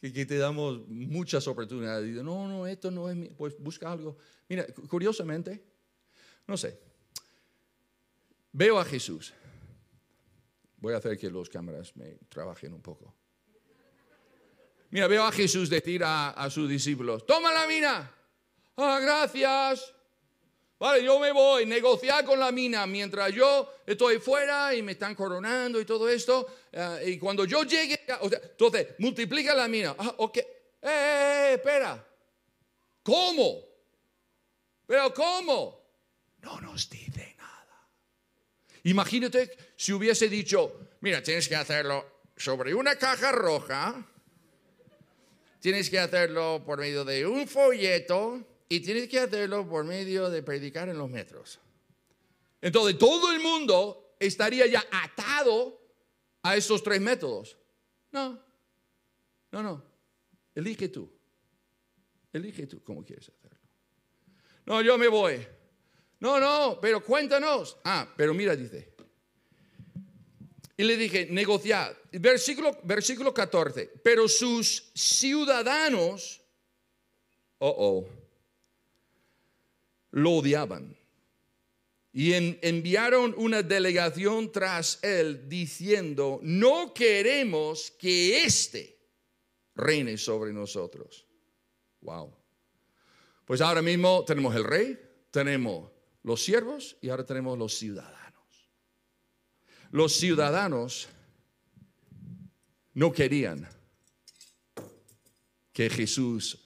Que, 0.00 0.12
que 0.12 0.26
te 0.26 0.38
damos 0.38 0.86
muchas 0.88 1.46
oportunidades. 1.46 2.22
No, 2.22 2.48
no, 2.48 2.66
esto 2.66 2.90
no 2.90 3.08
es 3.10 3.16
mi, 3.16 3.28
pues 3.28 3.58
busca 3.58 3.90
algo. 3.90 4.16
Mira, 4.48 4.66
curiosamente, 4.88 5.62
no 6.46 6.56
sé, 6.56 6.78
veo 8.52 8.78
a 8.78 8.84
Jesús. 8.84 9.34
Voy 10.78 10.94
a 10.94 10.98
hacer 10.98 11.18
que 11.18 11.30
los 11.30 11.48
cámaras 11.48 11.96
me 11.96 12.18
trabajen 12.28 12.72
un 12.74 12.82
poco. 12.82 13.14
Mira, 14.94 15.08
veo 15.08 15.24
a 15.24 15.32
Jesús 15.32 15.68
decir 15.68 16.04
a, 16.04 16.30
a 16.30 16.48
sus 16.48 16.68
discípulos, 16.68 17.26
toma 17.26 17.52
la 17.52 17.66
mina. 17.66 18.14
Ah, 18.76 19.00
gracias. 19.02 19.92
Vale, 20.78 21.02
yo 21.02 21.18
me 21.18 21.32
voy, 21.32 21.66
negociar 21.66 22.24
con 22.24 22.38
la 22.38 22.52
mina 22.52 22.86
mientras 22.86 23.32
yo 23.32 23.74
estoy 23.84 24.20
fuera 24.20 24.72
y 24.72 24.82
me 24.82 24.92
están 24.92 25.16
coronando 25.16 25.80
y 25.80 25.84
todo 25.84 26.08
esto. 26.08 26.46
Eh, 26.70 27.06
y 27.06 27.18
cuando 27.18 27.44
yo 27.44 27.64
llegue, 27.64 28.02
entonces, 28.06 28.94
multiplica 28.98 29.52
la 29.52 29.66
mina. 29.66 29.96
Ah, 29.98 30.14
ok. 30.18 30.36
Eh, 30.36 30.44
eh, 30.44 30.86
eh, 30.86 31.54
espera. 31.54 32.06
¿Cómo? 33.02 33.64
¿Pero 34.86 35.12
cómo? 35.12 35.80
No 36.42 36.60
nos 36.60 36.88
dice 36.88 37.34
nada. 37.36 37.88
Imagínate 38.84 39.74
si 39.74 39.92
hubiese 39.92 40.28
dicho, 40.28 40.86
mira, 41.00 41.20
tienes 41.20 41.48
que 41.48 41.56
hacerlo 41.56 42.20
sobre 42.36 42.72
una 42.72 42.96
caja 42.96 43.32
roja, 43.32 44.06
tienes 45.64 45.88
que 45.88 45.98
hacerlo 45.98 46.62
por 46.62 46.78
medio 46.78 47.06
de 47.06 47.26
un 47.26 47.48
folleto 47.48 48.46
y 48.68 48.80
tienes 48.80 49.08
que 49.08 49.18
hacerlo 49.18 49.66
por 49.66 49.82
medio 49.82 50.28
de 50.28 50.42
predicar 50.42 50.90
en 50.90 50.98
los 50.98 51.08
metros. 51.08 51.58
Entonces 52.60 52.98
todo 52.98 53.32
el 53.32 53.40
mundo 53.40 54.14
estaría 54.20 54.66
ya 54.66 54.84
atado 54.90 55.80
a 56.42 56.54
esos 56.54 56.82
tres 56.82 57.00
métodos. 57.00 57.56
No, 58.12 58.38
no, 59.52 59.62
no. 59.62 59.82
Elige 60.54 60.90
tú. 60.90 61.10
Elige 62.30 62.66
tú 62.66 62.82
cómo 62.84 63.02
quieres 63.02 63.30
hacerlo. 63.30 63.58
No, 64.66 64.82
yo 64.82 64.98
me 64.98 65.08
voy. 65.08 65.46
No, 66.20 66.38
no, 66.38 66.78
pero 66.78 67.02
cuéntanos. 67.02 67.78
Ah, 67.84 68.06
pero 68.14 68.34
mira, 68.34 68.54
dice. 68.54 68.93
Y 70.76 70.84
le 70.84 70.96
dije, 70.96 71.28
negociad. 71.30 71.96
Versículo, 72.12 72.78
versículo 72.82 73.32
14. 73.32 73.90
Pero 74.02 74.28
sus 74.28 74.90
ciudadanos, 74.94 76.42
oh, 77.58 77.74
oh, 77.78 78.08
lo 80.10 80.32
odiaban. 80.32 80.96
Y 82.12 82.32
enviaron 82.32 83.34
una 83.36 83.62
delegación 83.62 84.52
tras 84.52 85.02
él 85.02 85.48
diciendo, 85.48 86.38
no 86.42 86.94
queremos 86.94 87.90
que 87.98 88.44
éste 88.44 88.96
reine 89.74 90.16
sobre 90.16 90.52
nosotros. 90.52 91.26
Wow. 92.00 92.32
Pues 93.44 93.60
ahora 93.60 93.82
mismo 93.82 94.24
tenemos 94.24 94.54
el 94.54 94.62
rey, 94.62 94.98
tenemos 95.30 95.90
los 96.22 96.42
siervos 96.42 96.96
y 97.00 97.08
ahora 97.08 97.26
tenemos 97.26 97.58
los 97.58 97.74
ciudadanos. 97.74 98.23
Los 99.94 100.14
ciudadanos 100.14 101.08
no 102.94 103.12
querían 103.12 103.68
que 105.72 105.88
Jesús, 105.88 106.58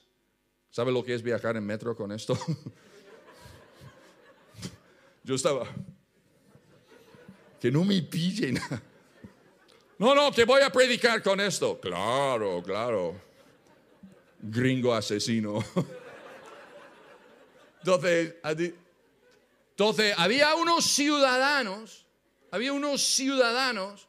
¿sabe 0.70 0.92
lo 0.92 1.04
que 1.04 1.12
es 1.12 1.22
viajar 1.22 1.54
en 1.58 1.66
metro 1.66 1.94
con 1.94 2.10
esto? 2.10 2.38
Yo 5.24 5.34
estaba, 5.34 5.66
que 7.60 7.70
no 7.70 7.84
me 7.84 8.00
pillen. 8.00 8.58
No, 9.98 10.14
no, 10.14 10.30
que 10.30 10.44
voy 10.44 10.62
a 10.62 10.70
predicar 10.70 11.20
con 11.24 11.40
esto. 11.40 11.80
Claro, 11.80 12.62
claro. 12.62 13.20
Gringo 14.40 14.94
asesino. 14.94 15.58
Entonces, 17.80 18.36
entonces 19.70 20.14
había 20.16 20.54
unos 20.54 20.84
ciudadanos, 20.84 22.06
había 22.50 22.72
unos 22.72 23.02
ciudadanos 23.02 24.08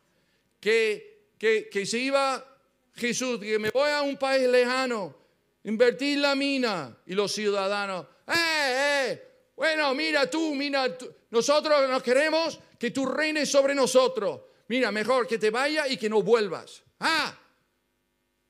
que, 0.60 1.34
que, 1.38 1.86
se 1.86 1.98
iba 2.00 2.46
Jesús, 2.94 3.40
que 3.40 3.60
me 3.60 3.70
voy 3.72 3.90
a 3.90 4.02
un 4.02 4.18
país 4.18 4.48
lejano, 4.48 5.16
invertir 5.64 6.20
la 6.20 6.36
mina, 6.36 6.98
y 7.06 7.14
los 7.14 7.32
ciudadanos, 7.32 8.06
¡eh, 8.28 9.08
eh! 9.08 9.26
Bueno, 9.56 9.94
mira 9.94 10.30
tú, 10.30 10.56
mira, 10.56 10.98
nosotros 11.32 11.90
nos 11.90 12.02
queremos 12.02 12.60
que 12.78 12.92
tú 12.92 13.06
reines 13.06 13.50
sobre 13.50 13.76
nosotros. 13.76 14.42
Mira, 14.70 14.92
mejor 14.92 15.28
que 15.28 15.38
te 15.38 15.50
vaya 15.50 15.88
y 15.88 15.98
que 15.98 16.10
no 16.10 16.22
vuelvas. 16.22 16.84
Ah, 17.00 17.38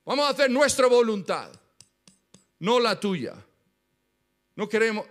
vamos 0.05 0.27
a 0.27 0.29
hacer 0.29 0.51
nuestra 0.51 0.87
voluntad, 0.87 1.49
no 2.59 2.79
la 2.79 2.99
tuya. 2.99 3.35
No 4.55 4.67
queremos 4.67 5.07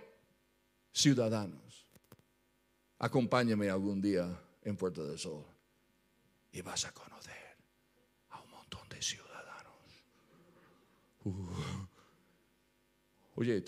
ciudadanos. 0.93 1.87
Acompáñame 2.99 3.69
algún 3.69 4.01
día 4.01 4.29
en 4.69 4.77
Puerto 4.77 5.05
del 5.05 5.17
Sol 5.17 5.45
y 6.51 6.61
vas 6.61 6.85
a 6.85 6.91
conocer 6.93 7.57
a 8.29 8.41
un 8.41 8.49
montón 8.51 8.87
de 8.89 9.01
ciudadanos. 9.01 9.73
Uh. 11.25 11.31
Oye, 13.35 13.63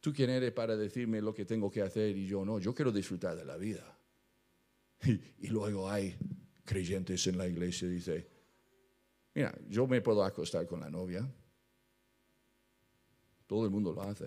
¿Tú 0.00 0.12
quién 0.12 0.30
eres 0.30 0.52
para 0.52 0.76
decirme 0.76 1.20
lo 1.20 1.34
que 1.34 1.44
tengo 1.44 1.70
que 1.70 1.82
hacer 1.82 2.16
y 2.16 2.26
yo 2.26 2.44
no? 2.44 2.58
Yo 2.58 2.74
quiero 2.74 2.92
disfrutar 2.92 3.36
de 3.36 3.44
la 3.44 3.56
vida. 3.56 3.98
Y, 5.04 5.48
luego 5.48 5.90
hay 5.90 6.16
creyentes 6.64 7.26
en 7.26 7.38
la 7.38 7.46
iglesia 7.46 7.86
y 7.86 7.92
dice, 7.92 8.28
mira, 9.34 9.56
yo 9.68 9.86
me 9.86 10.00
puedo 10.00 10.24
acostar 10.24 10.66
con 10.66 10.80
la 10.80 10.90
novia. 10.90 11.28
Todo 13.46 13.64
el 13.64 13.70
mundo 13.70 13.92
lo 13.92 14.02
hace. 14.02 14.26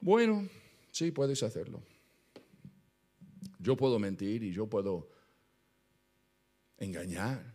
Bueno, 0.00 0.48
sí, 0.90 1.10
puedes 1.10 1.42
hacerlo. 1.42 1.82
Yo 3.60 3.76
puedo 3.76 3.98
mentir 3.98 4.42
y 4.42 4.52
yo 4.52 4.66
puedo 4.66 5.08
engañar. 6.78 7.54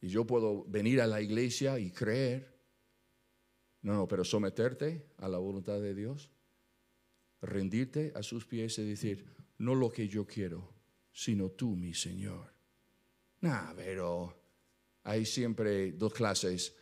Y 0.00 0.08
yo 0.08 0.26
puedo 0.26 0.64
venir 0.64 1.00
a 1.00 1.06
la 1.06 1.22
iglesia 1.22 1.78
y 1.78 1.90
creer 1.90 2.54
no, 3.84 3.92
no, 3.92 4.08
pero 4.08 4.24
someterte 4.24 5.10
a 5.18 5.28
la 5.28 5.36
voluntad 5.36 5.78
de 5.78 5.94
Dios, 5.94 6.30
rendirte 7.42 8.12
a 8.14 8.22
sus 8.22 8.46
pies 8.46 8.78
y 8.78 8.88
decir, 8.88 9.26
no 9.58 9.74
lo 9.74 9.90
que 9.90 10.08
yo 10.08 10.26
quiero, 10.26 10.72
sino 11.12 11.50
tú, 11.50 11.76
mi 11.76 11.92
Señor. 11.92 12.50
Nah, 13.42 13.74
pero 13.76 14.34
hay 15.02 15.26
siempre 15.26 15.92
dos 15.92 16.14
clases 16.14 16.74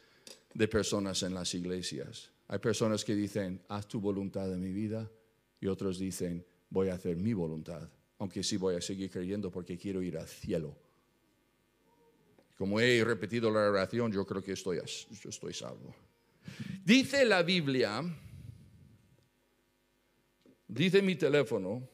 de 0.55 0.69
personas 0.69 1.25
en 1.25 1.35
las 1.35 1.53
iglesias. 1.55 2.31
Hay 2.47 2.61
personas 2.61 3.05
que 3.05 3.17
dicen, 3.17 3.61
haz 3.69 3.89
tu 3.89 4.01
voluntad 4.01 4.53
en 4.53 4.61
mi 4.61 4.73
vida, 4.73 5.11
y 5.61 5.67
otros 5.67 5.99
dicen, 5.99 6.47
voy 6.73 6.89
a 6.89 6.95
hacer 6.95 7.17
mi 7.17 7.35
voluntad, 7.35 7.87
aunque 8.19 8.43
sí 8.43 8.57
voy 8.57 8.75
a 8.75 8.81
seguir 8.81 9.11
creyendo 9.11 9.51
porque 9.51 9.77
quiero 9.77 10.03
ir 10.03 10.17
al 10.17 10.27
cielo. 10.27 10.75
Como 12.57 12.81
he 12.81 13.05
repetido 13.05 13.51
la 13.51 13.69
oración, 13.69 14.11
yo 14.11 14.25
creo 14.25 14.43
que 14.43 14.53
estoy, 14.53 14.79
yo 14.79 15.29
estoy 15.29 15.53
salvo. 15.53 15.95
Dice 16.85 17.25
la 17.27 17.43
Biblia, 17.43 18.03
dice 20.67 21.03
mi 21.03 21.15
teléfono, 21.17 21.87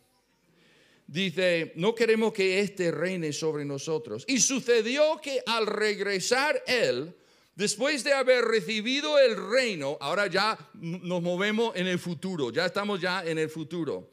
dice, 1.06 1.72
no 1.74 1.94
queremos 1.94 2.32
que 2.32 2.60
éste 2.60 2.92
reine 2.92 3.32
sobre 3.32 3.64
nosotros. 3.64 4.24
Y 4.28 4.38
sucedió 4.38 5.20
que 5.20 5.42
al 5.44 5.66
regresar 5.66 6.62
él, 6.66 7.16
después 7.56 8.04
de 8.04 8.12
haber 8.12 8.44
recibido 8.44 9.18
el 9.18 9.36
reino, 9.50 9.98
ahora 10.00 10.28
ya 10.28 10.56
nos 10.74 11.20
movemos 11.20 11.74
en 11.74 11.88
el 11.88 11.98
futuro, 11.98 12.52
ya 12.52 12.66
estamos 12.66 13.00
ya 13.00 13.24
en 13.24 13.38
el 13.38 13.48
futuro, 13.48 14.10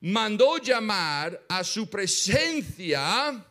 mandó 0.00 0.58
llamar 0.58 1.44
a 1.48 1.64
su 1.64 1.88
presencia 1.88 3.44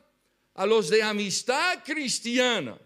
a 0.54 0.66
los 0.66 0.90
de 0.90 1.04
amistad 1.04 1.84
cristiana. 1.84 2.78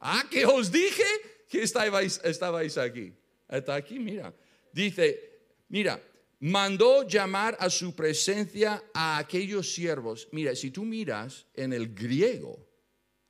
Ah, 0.00 0.24
que 0.28 0.44
os 0.44 0.70
dije 0.70 1.04
que 1.48 1.62
estabais, 1.62 2.20
estabais 2.24 2.76
aquí. 2.76 3.12
Está 3.48 3.76
aquí, 3.76 3.98
mira. 3.98 4.34
Dice, 4.72 5.20
mira, 5.68 6.02
mandó 6.40 7.06
llamar 7.06 7.56
a 7.60 7.70
su 7.70 7.94
presencia 7.94 8.82
a 8.92 9.18
aquellos 9.18 9.72
siervos. 9.72 10.28
Mira, 10.32 10.56
si 10.56 10.70
tú 10.70 10.84
miras 10.84 11.46
en 11.54 11.72
el 11.72 11.94
griego, 11.94 12.58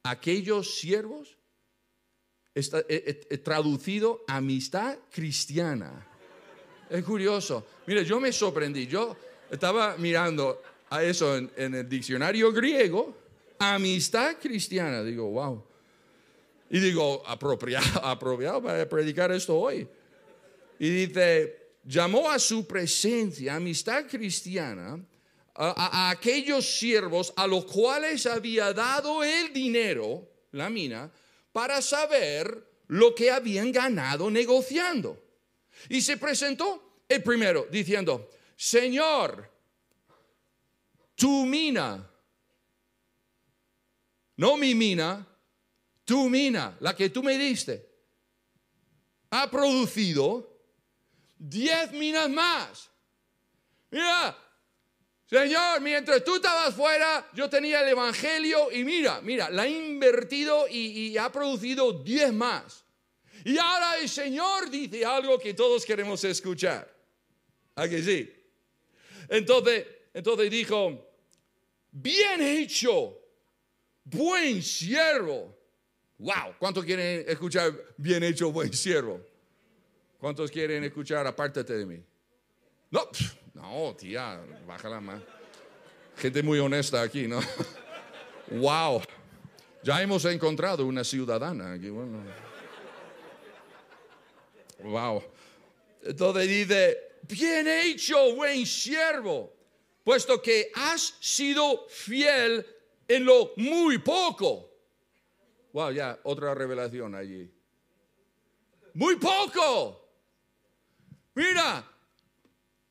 aquellos 0.03 0.79
siervos, 0.79 1.37
está 2.55 2.81
eh, 2.89 3.27
eh, 3.31 3.39
traducido 3.39 4.25
amistad 4.27 4.99
cristiana. 5.11 6.09
Es 6.93 7.03
curioso. 7.05 7.65
Mire, 7.87 8.05
yo 8.05 8.21
me 8.21 8.31
sorprendí. 8.31 8.87
Yo 8.87 9.17
estaba 9.51 9.97
mirando 9.97 10.63
a 10.91 11.03
eso 11.03 11.39
en, 11.39 11.51
el 11.57 11.89
diccionario 11.89 12.53
griego, 12.53 13.17
amistad 13.59 14.37
cristiana. 14.39 15.03
Digo, 15.03 15.31
wow. 15.31 15.65
Y 16.69 16.79
digo, 16.81 17.23
apropiado, 17.27 17.87
apropiado 18.05 18.63
para 18.63 18.87
predicar 18.87 19.33
esto 19.33 19.59
hoy. 19.59 19.89
Y 20.79 20.91
dice, 20.91 21.71
llamó 21.85 22.31
a 22.31 22.39
su 22.39 22.67
presencia, 22.67 23.57
amistad 23.57 24.05
cristiana, 24.07 25.03
a, 25.55 26.11
aquellos 26.11 26.79
siervos 26.79 27.33
a 27.37 27.47
los 27.47 27.65
cuales 27.65 28.27
había 28.27 28.75
dado 28.75 29.25
el 29.25 29.51
dinero, 29.51 30.29
la 30.51 30.69
mina, 30.69 31.11
para 31.53 31.81
saber 31.81 32.67
lo 32.89 33.15
que 33.15 33.31
habían 33.31 33.73
ganado 33.73 34.31
negociando. 34.31 35.32
Y 35.89 36.01
se 36.01 36.17
presentó 36.17 37.03
el 37.09 37.23
primero 37.23 37.67
diciendo, 37.71 38.31
Señor, 38.57 39.51
tu 41.15 41.45
mina, 41.47 42.09
no 44.37 44.57
mi 44.57 44.75
mina, 44.75 45.27
tu 46.05 46.29
mina, 46.29 46.77
la 46.81 46.95
que 46.95 47.11
tú 47.11 47.23
me 47.23 47.39
diste, 47.39 47.89
ha 49.31 49.51
producido 49.51 50.53
diez 51.39 51.93
minas 51.93 52.29
más. 52.29 52.91
Mira, 53.91 54.37
Señor, 55.27 55.81
mientras 55.81 56.23
tú 56.23 56.37
estabas 56.37 56.75
fuera, 56.75 57.27
yo 57.33 57.49
tenía 57.49 57.81
el 57.81 57.89
Evangelio 57.89 58.71
y 58.71 58.85
mira, 58.85 59.21
mira, 59.23 59.49
la 59.49 59.63
ha 59.63 59.69
invertido 59.69 60.69
y, 60.69 61.09
y, 61.09 61.19
ha 61.19 61.33
producido 61.33 61.93
diez 61.93 62.33
más. 62.33 62.82
Y 63.45 63.59
ahora 63.59 63.99
el 63.99 64.09
Señor 64.09 64.71
dice 64.71 65.05
algo 65.05 65.39
que 65.39 65.55
todos 65.55 65.85
queremos 65.85 66.23
escuchar. 66.25 66.93
¿A 67.75 67.89
que 67.89 68.03
sí? 68.03 68.33
Entonces, 69.29 69.87
entonces 70.13 70.51
dijo, 70.51 71.15
bien 71.91 72.41
hecho, 72.41 73.19
buen 74.05 74.63
siervo. 74.63 75.57
Wow, 76.19 76.55
¿cuántos 76.59 76.85
quieren 76.85 77.25
escuchar 77.27 77.73
bien 77.97 78.23
hecho, 78.23 78.53
buen 78.53 78.73
siervo? 78.73 79.21
¿Cuántos 80.19 80.51
quieren 80.51 80.85
escuchar 80.85 81.27
apártate 81.27 81.73
de 81.73 81.87
mí? 81.87 82.01
No, 82.91 83.09
no, 83.55 83.97
tía, 83.97 84.41
bájala 84.67 85.01
más. 85.01 85.21
Gente 86.17 86.43
muy 86.43 86.59
honesta 86.59 87.03
aquí, 87.03 87.27
¿no? 87.27 87.41
Wow, 88.51 89.01
ya 89.83 90.03
hemos 90.03 90.27
encontrado 90.27 90.85
una 90.85 91.05
ciudadana 91.05 91.73
aquí, 91.73 91.89
bueno. 91.89 92.23
Wow. 94.83 95.23
Entonces 96.03 96.49
dice, 96.49 96.99
bien 97.23 97.67
hecho, 97.69 98.35
buen 98.35 98.67
siervo, 98.67 99.53
puesto 100.05 100.43
que 100.43 100.71
has 100.75 101.15
sido 101.21 101.87
fiel 101.89 102.67
en 103.07 103.25
lo 103.25 103.53
muy 103.57 103.99
poco. 103.99 104.71
Wow, 105.73 105.93
ya, 105.93 106.19
otra 106.25 106.55
revelación 106.55 107.15
allí. 107.15 107.51
Muy 108.95 109.17
poco. 109.17 110.01
Mira, 111.35 111.89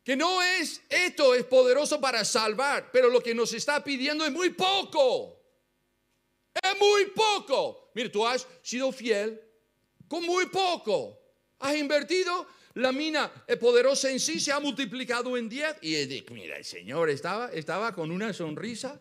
que 0.04 0.16
no 0.16 0.42
es 0.42 0.82
esto, 0.90 1.36
es 1.36 1.44
poderoso 1.44 2.02
para 2.02 2.26
salvar, 2.26 2.90
pero 2.92 3.10
lo 3.10 3.22
que 3.22 3.36
nos 3.36 3.54
está 3.54 3.84
pidiendo 3.84 4.26
es 4.26 4.32
muy 4.32 4.50
poco. 4.50 5.38
Es 6.62 6.80
muy 6.80 7.06
poco. 7.08 7.92
Mira, 7.94 8.12
tú 8.12 8.26
has 8.26 8.48
sido 8.64 8.92
fiel 8.92 9.40
con 10.08 10.26
muy 10.26 10.48
poco. 10.48 11.21
Has 11.62 11.78
invertido, 11.78 12.47
la 12.74 12.91
mina 12.91 13.32
poderosa 13.60 14.12
en 14.12 14.19
sí 14.19 14.39
se 14.39 14.52
ha 14.52 14.60
multiplicado 14.60 15.38
en 15.38 15.50
10. 15.50 15.78
Y 15.82 16.26
mira, 16.32 16.58
el 16.58 16.65
Señor 16.65 17.10
estaba, 17.10 17.52
estaba 17.52 17.93
con 17.93 18.12
una 18.12 18.34
sonrisa, 18.34 19.00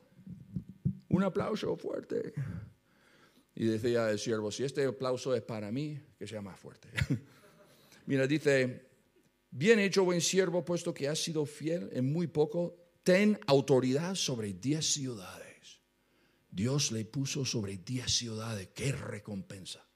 un 1.08 1.22
aplauso 1.22 1.76
fuerte. 1.76 2.32
Y 3.54 3.66
decía 3.66 4.10
el 4.10 4.18
siervo, 4.18 4.50
si 4.50 4.64
este 4.64 4.84
aplauso 4.84 5.34
es 5.34 5.42
para 5.42 5.70
mí, 5.70 5.98
que 6.18 6.26
sea 6.26 6.40
más 6.40 6.58
fuerte. 6.58 6.88
mira, 8.06 8.26
dice, 8.26 8.86
bien 9.50 9.78
hecho 9.78 10.04
buen 10.04 10.20
siervo, 10.20 10.64
puesto 10.64 10.94
que 10.94 11.08
has 11.08 11.18
sido 11.18 11.44
fiel 11.44 11.90
en 11.92 12.10
muy 12.10 12.26
poco, 12.26 12.76
ten 13.02 13.38
autoridad 13.46 14.14
sobre 14.14 14.54
10 14.54 14.84
ciudades. 14.84 15.80
Dios 16.50 16.90
le 16.90 17.04
puso 17.04 17.44
sobre 17.44 17.76
10 17.76 18.10
ciudades, 18.10 18.68
qué 18.74 18.92
recompensa. 18.92 19.86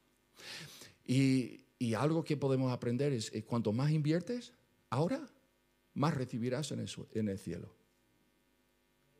Y 1.07 1.64
y 1.85 1.93
algo 1.93 2.25
que 2.25 2.39
podemos 2.39 2.73
aprender 2.73 3.13
es, 3.13 3.31
que 3.31 3.45
cuanto 3.45 3.71
más 3.71 3.91
inviertes, 3.91 4.55
ahora, 4.89 5.29
más 5.93 6.15
recibirás 6.15 6.73
en 6.73 6.81
el, 6.81 6.91
en 7.13 7.29
el 7.29 7.39
cielo. 7.39 7.75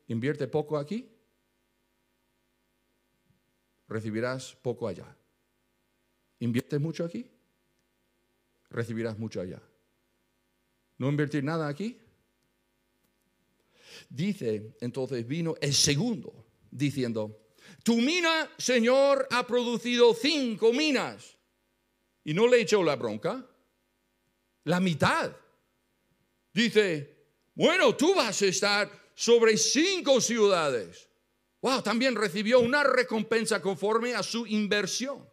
Invierte 0.07 0.47
poco 0.47 0.75
aquí, 0.75 1.07
recibirás 3.87 4.55
poco 4.55 4.87
allá. 4.87 5.15
Inviertes 6.39 6.81
mucho 6.81 7.05
aquí, 7.05 7.29
recibirás 8.71 9.19
mucho 9.19 9.41
allá. 9.41 9.61
No 10.97 11.07
invertir 11.07 11.43
nada 11.43 11.67
aquí. 11.67 11.99
Dice, 14.09 14.75
entonces 14.81 15.27
vino 15.27 15.53
el 15.61 15.73
segundo, 15.73 16.47
diciendo, 16.71 17.45
tu 17.83 17.97
mina, 17.97 18.49
Señor, 18.57 19.27
ha 19.29 19.45
producido 19.45 20.15
cinco 20.15 20.73
minas 20.73 21.35
y 22.25 22.33
no 22.33 22.47
le 22.47 22.59
echó 22.59 22.83
la 22.83 22.97
bronca. 22.97 23.47
La 24.65 24.81
mitad. 24.81 25.31
Dice, 26.51 27.15
bueno, 27.53 27.95
tú 27.95 28.13
vas 28.15 28.41
a 28.41 28.47
estar 28.47 28.91
sobre 29.13 29.57
cinco 29.57 30.19
ciudades. 30.19 31.09
Wow, 31.61 31.81
también 31.81 32.15
recibió 32.15 32.59
una 32.59 32.83
recompensa 32.83 33.61
conforme 33.61 34.13
a 34.13 34.23
su 34.23 34.45
inversión. 34.47 35.27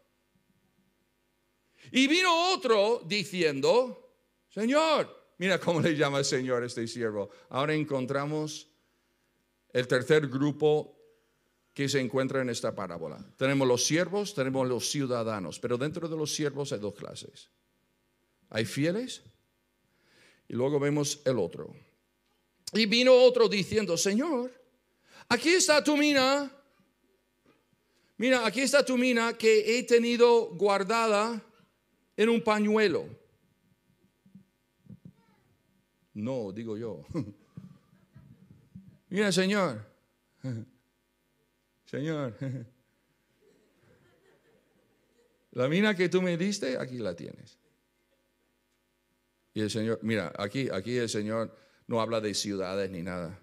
Y 1.90 2.06
vino 2.06 2.52
otro 2.52 3.02
diciendo, 3.06 4.16
Señor, 4.48 5.34
mira 5.38 5.58
cómo 5.58 5.80
le 5.80 5.96
llama 5.96 6.18
el 6.18 6.24
Señor 6.24 6.62
este 6.62 6.86
siervo. 6.86 7.30
Ahora 7.48 7.74
encontramos 7.74 8.68
el 9.72 9.88
tercer 9.88 10.28
grupo 10.28 11.01
que 11.74 11.88
se 11.88 12.00
encuentra 12.00 12.42
en 12.42 12.50
esta 12.50 12.74
parábola. 12.74 13.24
Tenemos 13.36 13.66
los 13.66 13.84
siervos, 13.84 14.34
tenemos 14.34 14.68
los 14.68 14.90
ciudadanos, 14.90 15.58
pero 15.58 15.78
dentro 15.78 16.08
de 16.08 16.16
los 16.16 16.34
siervos 16.34 16.72
hay 16.72 16.78
dos 16.78 16.94
clases. 16.94 17.48
Hay 18.50 18.66
fieles 18.66 19.22
y 20.48 20.54
luego 20.54 20.78
vemos 20.78 21.22
el 21.24 21.38
otro. 21.38 21.74
Y 22.74 22.86
vino 22.86 23.14
otro 23.14 23.48
diciendo, 23.48 23.96
Señor, 23.96 24.52
aquí 25.28 25.50
está 25.50 25.82
tu 25.82 25.96
mina. 25.96 26.50
Mira, 28.18 28.46
aquí 28.46 28.60
está 28.60 28.84
tu 28.84 28.98
mina 28.98 29.36
que 29.36 29.78
he 29.78 29.82
tenido 29.84 30.50
guardada 30.54 31.42
en 32.16 32.28
un 32.28 32.42
pañuelo. 32.42 33.06
No, 36.14 36.52
digo 36.52 36.76
yo. 36.76 37.04
Mira, 39.08 39.32
Señor. 39.32 39.86
Señor, 41.92 42.34
la 45.52 45.68
mina 45.68 45.94
que 45.94 46.08
tú 46.08 46.22
me 46.22 46.38
diste, 46.38 46.78
aquí 46.78 46.96
la 46.96 47.14
tienes. 47.14 47.58
Y 49.52 49.60
el 49.60 49.70
Señor, 49.70 49.98
mira, 50.00 50.32
aquí, 50.38 50.70
aquí 50.72 50.96
el 50.96 51.10
Señor 51.10 51.54
no 51.86 52.00
habla 52.00 52.22
de 52.22 52.32
ciudades 52.32 52.90
ni 52.90 53.02
nada. 53.02 53.38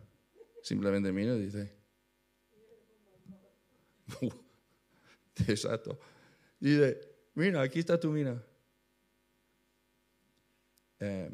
Simplemente 0.64 1.12
mira 1.12 1.36
y 1.36 1.46
dice. 1.46 1.72
Exacto. 5.48 6.00
Dice, 6.60 7.00
mira, 7.36 7.62
aquí 7.62 7.78
está 7.78 8.00
tu 8.00 8.10
mina. 8.10 8.44
Eh, 11.02 11.30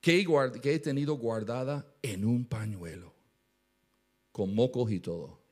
que, 0.00 0.24
que 0.62 0.72
he 0.72 0.78
tenido 0.78 1.14
guardada 1.14 1.84
en 2.00 2.24
un 2.24 2.46
pañuelo, 2.46 3.12
con 4.30 4.54
mocos 4.54 4.92
y 4.92 5.00
todo. 5.00 5.45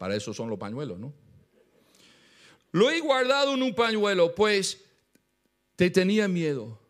Para 0.00 0.16
eso 0.16 0.32
son 0.32 0.48
los 0.48 0.58
pañuelos, 0.58 0.98
¿no? 0.98 1.12
Lo 2.72 2.90
he 2.90 3.00
guardado 3.00 3.52
en 3.52 3.62
un 3.62 3.74
pañuelo, 3.74 4.34
pues 4.34 4.82
te 5.76 5.90
tenía 5.90 6.26
miedo. 6.26 6.80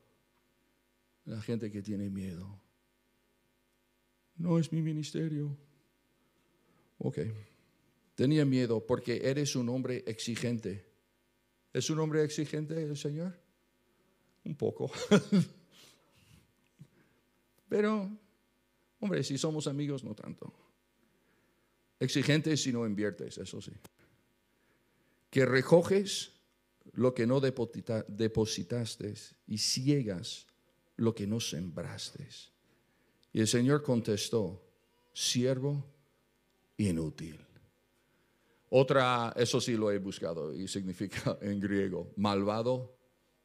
La 1.24 1.42
gente 1.42 1.72
que 1.72 1.82
tiene 1.82 2.08
miedo. 2.08 2.60
No 4.36 4.60
es 4.60 4.70
mi 4.70 4.80
ministerio. 4.80 5.58
Ok. 6.98 7.18
Tenía 8.14 8.44
miedo 8.44 8.86
porque 8.86 9.22
eres 9.24 9.56
un 9.56 9.70
hombre 9.70 10.04
exigente. 10.06 10.86
¿Es 11.72 11.90
un 11.90 11.98
hombre 11.98 12.22
exigente 12.22 12.80
el 12.80 12.96
Señor? 12.96 13.36
Un 14.44 14.54
poco. 14.54 14.88
Pero, 17.68 18.08
hombre, 19.00 19.24
si 19.24 19.36
somos 19.36 19.66
amigos, 19.66 20.04
no 20.04 20.14
tanto. 20.14 20.69
Exigente 22.00 22.56
si 22.56 22.72
no 22.72 22.86
inviertes, 22.86 23.38
eso 23.38 23.60
sí. 23.60 23.72
Que 25.30 25.46
recoges 25.46 26.32
lo 26.94 27.14
que 27.14 27.26
no 27.26 27.40
depositaste 27.40 29.14
y 29.46 29.58
ciegas 29.58 30.46
lo 30.96 31.14
que 31.14 31.26
no 31.26 31.40
sembraste. 31.40 32.26
Y 33.32 33.40
el 33.40 33.46
Señor 33.46 33.82
contestó, 33.82 34.62
siervo 35.12 35.84
inútil. 36.78 37.38
Otra, 38.70 39.32
eso 39.36 39.60
sí 39.60 39.76
lo 39.76 39.90
he 39.90 39.98
buscado 39.98 40.54
y 40.54 40.68
significa 40.68 41.38
en 41.42 41.60
griego, 41.60 42.12
malvado, 42.16 42.96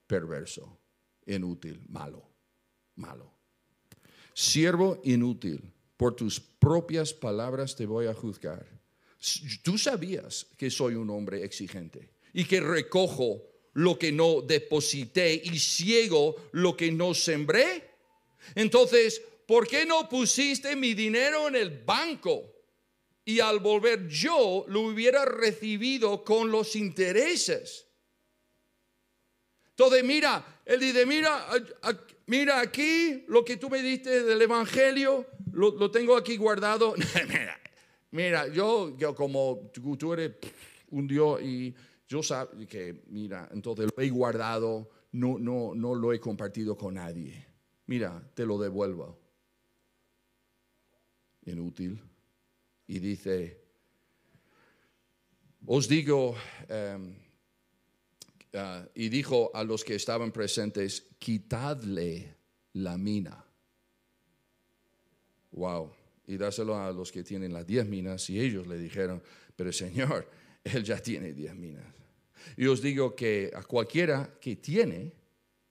perverso, 0.07 0.79
inútil, 1.25 1.83
malo, 1.89 2.29
malo. 2.95 3.33
Siervo 4.33 5.01
inútil, 5.03 5.73
por 5.97 6.15
tus 6.15 6.39
propias 6.39 7.13
palabras 7.13 7.75
te 7.75 7.86
voy 7.86 8.08
a 8.08 8.13
juzgar. 8.13 8.65
Tú 9.63 9.77
sabías 9.77 10.45
que 10.58 10.69
soy 10.69 10.95
un 10.95 11.10
hombre 11.10 11.43
exigente 11.43 12.12
y 12.34 12.45
que 12.45 12.60
recojo 12.60 13.43
lo 13.73 13.97
que 13.97 14.12
no 14.12 14.41
deposité 14.41 15.41
y 15.43 15.60
ciego 15.60 16.36
lo 16.51 16.75
que 16.75 16.91
no 16.91 17.13
sembré. 17.13 17.89
Entonces, 18.55 19.21
¿por 19.47 19.67
qué 19.67 19.86
no 19.86 20.08
pusiste 20.08 20.75
mi 20.75 20.93
dinero 20.93 21.47
en 21.47 21.55
el 21.55 21.84
banco? 21.84 22.51
Y 23.23 23.39
al 23.39 23.60
volver 23.60 24.08
yo 24.08 24.65
lo 24.67 24.81
hubiera 24.81 25.25
recibido 25.25 26.23
con 26.23 26.51
los 26.51 26.75
intereses. 26.75 27.88
Entonces, 29.69 30.03
mira, 30.03 30.62
él 30.65 30.79
dice, 30.79 31.05
mira, 31.05 31.47
mira 32.27 32.62
aquí 32.62 33.25
lo 33.27 33.43
que 33.43 33.58
tú 33.58 33.69
me 33.69 33.81
diste 33.81 34.23
del 34.23 34.41
Evangelio, 34.41 35.27
lo, 35.55 35.89
tengo 35.89 36.15
aquí 36.15 36.37
guardado. 36.37 36.95
mira, 38.11 38.47
yo, 38.47 38.95
yo 38.97 39.15
como 39.15 39.71
tú 39.73 40.13
eres 40.13 40.33
un 40.91 41.07
Dios 41.07 41.41
y 41.41 41.73
yo 42.07 42.21
sé 42.21 42.35
que, 42.69 43.03
mira, 43.07 43.49
entonces 43.51 43.89
lo 43.95 44.03
he 44.03 44.09
guardado, 44.09 44.89
no, 45.13 45.39
no, 45.39 45.73
no 45.73 45.95
lo 45.95 46.13
he 46.13 46.19
compartido 46.19 46.77
con 46.77 46.95
nadie. 46.95 47.45
Mira, 47.87 48.21
te 48.33 48.45
lo 48.45 48.57
devuelvo. 48.57 49.19
Inútil. 51.45 52.01
Y 52.87 52.99
dice, 52.99 53.63
os 55.65 55.87
digo, 55.87 56.35
em, 56.67 57.15
ah, 58.53 58.85
y 58.93 59.09
dijo 59.09 59.51
a 59.53 59.63
los 59.63 59.83
que 59.83 59.95
estaban 59.95 60.31
presentes, 60.31 61.07
quitadle 61.17 62.35
la 62.73 62.97
mina. 62.97 63.44
Wow. 65.55 65.91
Y 66.27 66.37
dáselo 66.37 66.77
a 66.77 66.91
los 66.91 67.11
que 67.11 67.23
tienen 67.23 67.53
las 67.53 67.65
diez 67.65 67.85
minas. 67.87 68.29
Y 68.29 68.39
ellos 68.39 68.67
le 68.67 68.77
dijeron, 68.77 69.21
pero 69.55 69.71
Señor, 69.71 70.29
él 70.63 70.83
ya 70.83 70.99
tiene 70.99 71.33
diez 71.33 71.55
minas. 71.55 71.85
Y 72.57 72.67
os 72.67 72.81
digo 72.81 73.15
que 73.15 73.51
a 73.55 73.63
cualquiera 73.63 74.37
que 74.39 74.57
tiene, 74.57 75.13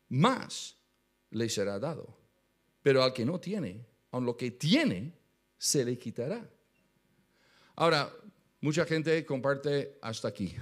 más 0.09 0.77
le 1.31 1.49
será 1.49 1.79
dado. 1.79 2.17
Pero 2.83 3.03
al 3.03 3.13
que 3.13 3.25
no 3.25 3.39
tiene, 3.39 3.85
aun 4.11 4.25
lo 4.25 4.37
que 4.37 4.53
tiene, 4.53 5.13
se 5.59 5.85
le 5.85 5.99
quitará. 5.99 6.49
Ahora, 7.77 8.13
mucha 8.61 8.85
gente 8.87 9.25
comparte 9.25 9.99
hasta 10.01 10.29
aquí, 10.29 10.55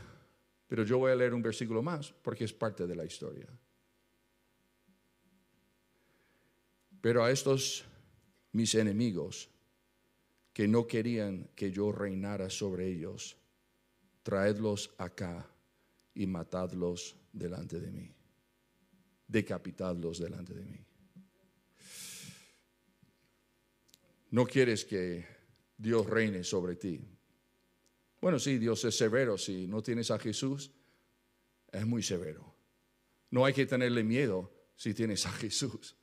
pero 0.67 0.85
yo 0.85 0.99
voy 0.99 1.13
a 1.13 1.17
leer 1.17 1.35
un 1.35 1.43
versículo 1.43 1.83
más 1.83 2.13
porque 2.23 2.45
es 2.45 2.53
parte 2.53 2.87
de 2.87 2.97
la 2.97 3.05
historia. 3.05 3.47
Pero 7.01 7.25
a 7.25 7.31
estos 7.31 7.85
mis 8.53 8.75
enemigos 8.75 9.51
que 10.53 10.69
no 10.69 10.87
querían 10.87 11.49
que 11.55 11.71
yo 11.71 11.93
reinara 11.93 12.51
sobre 12.51 12.89
ellos, 12.89 13.37
traedlos 14.23 14.95
acá 14.99 15.49
y 16.15 16.27
matadlos 16.27 17.17
delante 17.33 17.81
de 17.81 17.91
mí, 17.91 18.15
decapitadlos 19.27 20.19
delante 20.19 20.55
de 20.55 20.65
mí. 20.65 20.79
No 24.31 24.47
quieres 24.47 24.85
que 24.85 25.27
Dios 25.77 26.07
reine 26.07 26.45
sobre 26.45 26.77
ti. 26.77 27.01
Bueno, 28.21 28.39
sí, 28.39 28.59
Dios 28.59 28.85
es 28.85 28.97
severo. 28.97 29.37
Si 29.37 29.67
no 29.67 29.83
tienes 29.83 30.11
a 30.11 30.19
Jesús, 30.19 30.71
es 31.71 31.87
muy 31.87 32.03
severo. 32.03 32.55
No 33.31 33.45
hay 33.45 33.53
que 33.53 33.67
tenerle 33.67 34.05
miedo 34.05 34.51
si 34.77 34.95
tienes 34.95 35.27
a 35.27 35.33
Jesús. 35.33 35.97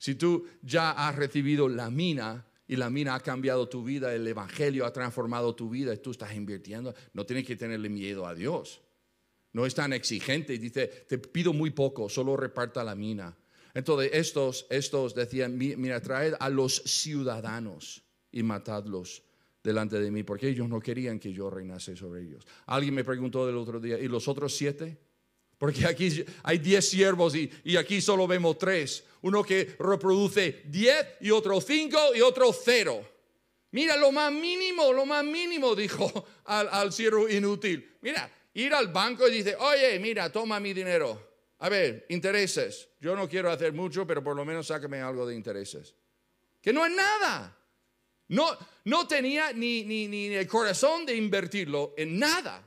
Si 0.00 0.14
tú 0.14 0.46
ya 0.62 0.92
has 0.92 1.14
recibido 1.14 1.68
la 1.68 1.90
mina 1.90 2.46
y 2.66 2.76
la 2.76 2.88
mina 2.88 3.14
ha 3.14 3.20
cambiado 3.20 3.68
tu 3.68 3.84
vida, 3.84 4.14
el 4.14 4.26
Evangelio 4.26 4.86
ha 4.86 4.92
transformado 4.94 5.54
tu 5.54 5.68
vida 5.68 5.92
y 5.92 5.98
tú 5.98 6.12
estás 6.12 6.34
invirtiendo, 6.34 6.94
no 7.12 7.26
tienes 7.26 7.44
que 7.44 7.54
tenerle 7.54 7.90
miedo 7.90 8.26
a 8.26 8.34
Dios. 8.34 8.80
No 9.52 9.66
es 9.66 9.74
tan 9.74 9.92
exigente 9.92 10.56
dice, 10.56 10.86
te 10.86 11.18
pido 11.18 11.52
muy 11.52 11.68
poco, 11.70 12.08
solo 12.08 12.34
reparta 12.34 12.82
la 12.82 12.94
mina. 12.94 13.36
Entonces 13.74 14.10
estos, 14.14 14.66
estos 14.70 15.14
decían, 15.14 15.58
mira, 15.58 16.00
traed 16.00 16.32
a 16.40 16.48
los 16.48 16.76
ciudadanos 16.76 18.02
y 18.32 18.42
matadlos 18.42 19.22
delante 19.62 20.00
de 20.00 20.10
mí, 20.10 20.22
porque 20.22 20.48
ellos 20.48 20.66
no 20.66 20.80
querían 20.80 21.18
que 21.18 21.30
yo 21.30 21.50
reinase 21.50 21.94
sobre 21.94 22.22
ellos. 22.22 22.46
Alguien 22.64 22.94
me 22.94 23.04
preguntó 23.04 23.46
del 23.46 23.58
otro 23.58 23.78
día, 23.78 23.98
¿y 23.98 24.08
los 24.08 24.28
otros 24.28 24.56
siete? 24.56 24.98
Porque 25.60 25.84
aquí 25.84 26.24
hay 26.42 26.56
diez 26.56 26.88
siervos 26.88 27.34
y, 27.34 27.50
y, 27.64 27.76
aquí 27.76 28.00
solo 28.00 28.26
vemos 28.26 28.56
tres. 28.56 29.04
Uno 29.20 29.44
que 29.44 29.76
reproduce 29.78 30.62
diez 30.64 31.06
y 31.20 31.30
otro 31.30 31.60
cinco 31.60 31.98
y 32.14 32.22
otro 32.22 32.50
cero. 32.50 33.06
Mira, 33.72 33.94
lo 33.98 34.10
más 34.10 34.32
mínimo, 34.32 34.90
lo 34.90 35.04
más 35.04 35.22
mínimo, 35.22 35.76
dijo 35.76 36.26
al, 36.46 36.66
al 36.70 36.94
siervo 36.94 37.28
inútil. 37.28 37.98
Mira, 38.00 38.32
ir 38.54 38.72
al 38.72 38.88
banco 38.88 39.28
y 39.28 39.32
dice, 39.32 39.54
oye, 39.54 39.98
mira, 39.98 40.32
toma 40.32 40.58
mi 40.60 40.72
dinero. 40.72 41.28
A 41.58 41.68
ver, 41.68 42.06
intereses. 42.08 42.88
Yo 42.98 43.14
no 43.14 43.28
quiero 43.28 43.50
hacer 43.50 43.74
mucho, 43.74 44.06
pero 44.06 44.24
por 44.24 44.34
lo 44.34 44.46
menos 44.46 44.66
sácame 44.66 45.02
algo 45.02 45.26
de 45.26 45.34
intereses. 45.34 45.94
Que 46.62 46.72
no 46.72 46.86
es 46.86 46.92
nada. 46.92 47.54
No, 48.28 48.56
no 48.86 49.06
tenía 49.06 49.52
ni, 49.52 49.84
ni, 49.84 50.08
ni 50.08 50.28
el 50.28 50.48
corazón 50.48 51.04
de 51.04 51.16
invertirlo 51.16 51.92
en 51.98 52.18
nada. 52.18 52.66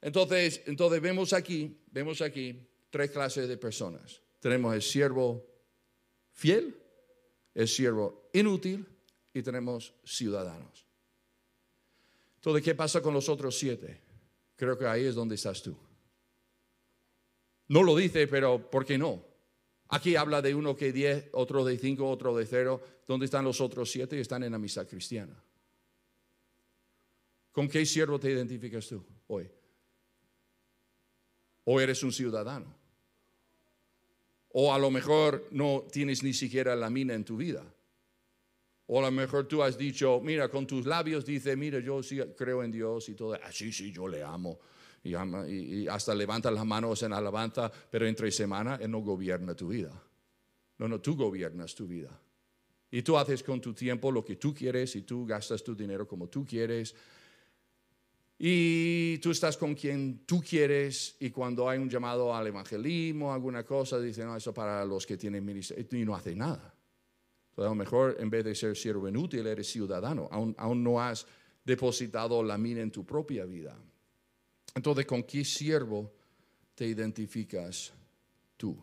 Entonces, 0.00 0.62
entonces 0.66 1.00
vemos 1.00 1.32
aquí, 1.32 1.80
vemos 1.90 2.20
aquí 2.20 2.68
tres 2.90 3.10
clases 3.10 3.48
de 3.48 3.56
personas. 3.56 4.20
Tenemos 4.40 4.74
el 4.74 4.82
siervo 4.82 5.44
fiel, 6.32 6.76
el 7.54 7.68
siervo 7.68 8.30
inútil 8.32 8.86
y 9.34 9.42
tenemos 9.42 9.94
ciudadanos. 10.04 10.86
Entonces, 12.36 12.62
¿qué 12.62 12.74
pasa 12.74 13.02
con 13.02 13.12
los 13.12 13.28
otros 13.28 13.58
siete? 13.58 14.00
Creo 14.54 14.78
que 14.78 14.86
ahí 14.86 15.04
es 15.04 15.14
donde 15.14 15.34
estás 15.34 15.62
tú. 15.62 15.76
No 17.68 17.82
lo 17.82 17.96
dice, 17.96 18.26
pero 18.28 18.70
¿por 18.70 18.86
qué 18.86 18.96
no? 18.96 19.22
Aquí 19.88 20.16
habla 20.16 20.40
de 20.40 20.54
uno 20.54 20.76
que 20.76 20.92
diez, 20.92 21.28
otro 21.32 21.64
de 21.64 21.76
cinco, 21.78 22.08
otro 22.08 22.36
de 22.36 22.46
cero. 22.46 22.80
¿Dónde 23.06 23.24
están 23.24 23.44
los 23.44 23.60
otros 23.60 23.90
siete? 23.90 24.20
Están 24.20 24.42
en 24.44 24.54
amistad 24.54 24.86
cristiana. 24.86 25.42
¿Con 27.52 27.68
qué 27.68 27.84
siervo 27.84 28.20
te 28.20 28.30
identificas 28.30 28.86
tú 28.86 29.04
hoy? 29.26 29.50
¿O 31.70 31.80
eres 31.80 32.02
un 32.02 32.12
ciudadano? 32.12 32.74
O 34.52 34.72
a 34.72 34.78
lo 34.78 34.90
mejor 34.90 35.48
no 35.50 35.84
tienes 35.92 36.22
ni 36.22 36.32
siquiera 36.32 36.74
la 36.74 36.88
mina 36.88 37.12
en 37.12 37.24
tu 37.24 37.36
vida. 37.36 37.62
O 38.86 39.00
a 39.00 39.02
lo 39.02 39.10
mejor 39.10 39.46
tú 39.46 39.62
has 39.62 39.76
dicho, 39.76 40.18
mira, 40.22 40.48
con 40.48 40.66
tus 40.66 40.86
labios 40.86 41.26
dice, 41.26 41.56
mira, 41.56 41.78
yo 41.80 42.02
sí 42.02 42.18
creo 42.38 42.64
en 42.64 42.72
Dios 42.72 43.10
y 43.10 43.14
todo. 43.14 43.34
Ah, 43.34 43.52
sí, 43.52 43.70
sí, 43.70 43.92
yo 43.92 44.08
le 44.08 44.22
amo 44.22 44.58
y, 45.04 45.86
hasta 45.88 46.14
levanta 46.14 46.50
las 46.50 46.64
manos 46.64 47.02
en 47.02 47.12
alabanza, 47.12 47.70
pero 47.90 48.06
entre 48.06 48.30
semana 48.30 48.78
Él 48.80 48.90
no 48.90 49.00
gobierna 49.00 49.54
tu 49.54 49.68
vida. 49.68 49.90
No, 50.78 50.88
no, 50.88 51.00
tú 51.00 51.16
gobiernas 51.16 51.74
tu 51.74 51.86
vida. 51.86 52.18
Y 52.90 53.02
tú 53.02 53.18
haces 53.18 53.42
con 53.42 53.60
tu 53.60 53.74
tiempo 53.74 54.10
lo 54.10 54.24
que 54.24 54.36
tú 54.36 54.54
quieres 54.54 54.96
y 54.96 55.02
tú 55.02 55.26
gastas 55.26 55.62
tu 55.62 55.74
dinero 55.74 56.08
como 56.08 56.28
tú 56.28 56.46
quieres. 56.46 56.94
Y 58.40 59.18
tú 59.18 59.32
estás 59.32 59.56
con 59.56 59.74
quien 59.74 60.24
tú 60.24 60.40
quieres 60.40 61.16
y 61.18 61.30
cuando 61.30 61.68
hay 61.68 61.78
un 61.78 61.90
llamado 61.90 62.34
al 62.34 62.46
evangelismo, 62.46 63.32
alguna 63.32 63.64
cosa, 63.64 63.98
dice, 63.98 64.24
no, 64.24 64.36
eso 64.36 64.54
para 64.54 64.84
los 64.84 65.04
que 65.04 65.16
tienen 65.16 65.44
ministerio 65.44 66.00
y 66.00 66.04
no 66.04 66.14
hace 66.14 66.36
nada. 66.36 66.72
Entonces, 67.50 67.66
a 67.66 67.70
lo 67.70 67.74
mejor 67.74 68.16
en 68.20 68.30
vez 68.30 68.44
de 68.44 68.54
ser 68.54 68.76
siervo 68.76 69.08
inútil, 69.08 69.44
eres 69.44 69.68
ciudadano. 69.68 70.28
Aún, 70.30 70.54
aún 70.56 70.84
no 70.84 71.00
has 71.00 71.26
depositado 71.64 72.40
la 72.44 72.56
mina 72.56 72.80
en 72.80 72.92
tu 72.92 73.04
propia 73.04 73.44
vida. 73.44 73.76
Entonces, 74.72 75.04
¿con 75.04 75.24
qué 75.24 75.44
siervo 75.44 76.12
te 76.76 76.86
identificas 76.86 77.92
tú? 78.56 78.78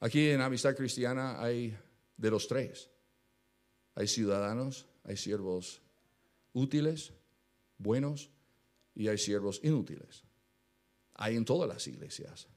Aquí 0.00 0.30
en 0.30 0.40
Amistad 0.40 0.74
Cristiana 0.74 1.40
hay 1.40 1.76
de 2.16 2.30
los 2.30 2.48
tres. 2.48 2.90
Hay 3.94 4.08
ciudadanos, 4.08 4.86
hay 5.04 5.16
siervos 5.16 5.80
útiles, 6.52 7.12
buenos, 7.78 8.30
y 8.94 9.08
hay 9.08 9.18
siervos 9.18 9.60
inútiles. 9.62 10.24
Hay 11.14 11.36
en 11.36 11.44
todas 11.44 11.68
las 11.68 11.86
iglesias. 11.86 12.48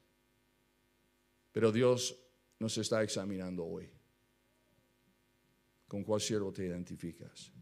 Pero 1.52 1.72
Dios 1.72 2.16
nos 2.58 2.76
está 2.78 3.02
examinando 3.02 3.64
hoy. 3.64 3.90
¿Con 5.88 6.04
cuál 6.04 6.20
siervo 6.20 6.52
te 6.52 6.64
identificas? 6.64 7.52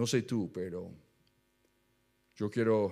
no 0.00 0.06
sé 0.06 0.22
tú, 0.22 0.50
pero 0.50 0.90
yo 2.34 2.50
quiero, 2.50 2.90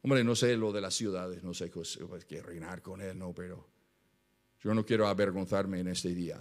hombre, 0.00 0.24
no 0.24 0.34
sé 0.34 0.56
lo 0.56 0.72
de 0.72 0.80
las 0.80 0.94
ciudades, 0.94 1.42
no 1.42 1.52
sé 1.52 1.68
pues, 1.68 1.98
que 2.26 2.40
reinar 2.40 2.80
con 2.80 3.02
Él, 3.02 3.18
no, 3.18 3.34
pero 3.34 3.68
yo 4.60 4.72
no 4.72 4.82
quiero 4.84 5.06
avergonzarme 5.06 5.80
en 5.80 5.88
este 5.88 6.14
día. 6.14 6.40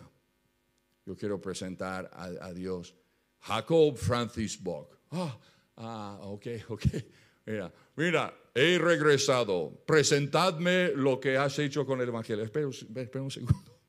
Yo 1.05 1.17
quiero 1.17 1.41
presentar 1.41 2.09
a, 2.13 2.53
Dios. 2.53 2.95
Jacob 3.41 3.97
Francis 3.97 4.61
Bock. 4.61 4.97
Ah, 5.11 5.37
ah, 5.77 6.17
ok, 6.21 6.47
ok. 6.69 6.83
Mira, 7.45 7.71
mira, 7.95 8.33
he 8.53 8.77
regresado. 8.77 9.83
Presentadme 9.85 10.91
lo 10.95 11.19
que 11.19 11.37
has 11.37 11.57
hecho 11.59 11.85
con 11.85 12.01
el 12.01 12.07
Evangelio. 12.07 12.43
Espera, 12.43 12.69
espera 12.69 13.23
un 13.23 13.31
segundo. 13.31 13.63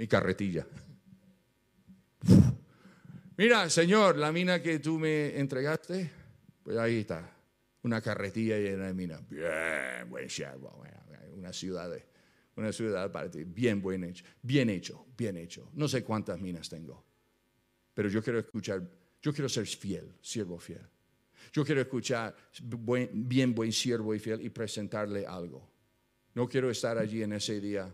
Mi 0.00 0.06
carretilla. 0.06 0.66
Mira, 3.36 3.68
Señor, 3.68 4.16
la 4.16 4.32
mina 4.32 4.62
que 4.62 4.78
tú 4.78 4.98
me 4.98 5.38
entregaste, 5.38 6.10
pues 6.62 6.78
ahí 6.78 7.00
está. 7.00 7.30
Una 7.82 8.00
carretilla 8.00 8.56
llena 8.56 8.86
de 8.86 8.94
mina. 8.94 9.20
Bien, 9.28 10.08
buen 10.08 10.26
Una 11.34 11.52
ciudad, 11.52 11.90
una 12.56 12.72
ciudad. 12.72 13.10
Bien, 13.46 13.80
buen 13.80 14.04
hecho. 14.04 14.24
Bien 14.42 14.68
hecho, 14.70 15.06
bien 15.16 15.36
hecho. 15.36 15.70
No 15.74 15.88
sé 15.88 16.02
cuántas 16.04 16.40
minas 16.40 16.68
tengo. 16.68 17.04
Pero 17.94 18.08
yo 18.08 18.22
quiero 18.22 18.38
escuchar, 18.38 18.82
yo 19.20 19.32
quiero 19.32 19.48
ser 19.48 19.66
fiel, 19.66 20.14
siervo 20.20 20.58
fiel. 20.58 20.86
Yo 21.52 21.64
quiero 21.64 21.80
escuchar 21.80 22.36
bien 23.12 23.54
buen 23.54 23.72
siervo 23.72 24.14
y 24.14 24.18
fiel 24.18 24.40
y 24.42 24.50
presentarle 24.50 25.26
algo. 25.26 25.68
No 26.34 26.48
quiero 26.48 26.70
estar 26.70 26.96
allí 26.98 27.22
en 27.22 27.32
ese 27.32 27.60
día 27.60 27.92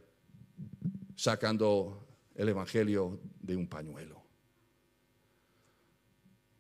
sacando 1.15 2.07
el 2.35 2.49
Evangelio 2.49 3.21
de 3.41 3.57
un 3.57 3.67
pañuelo. 3.67 4.23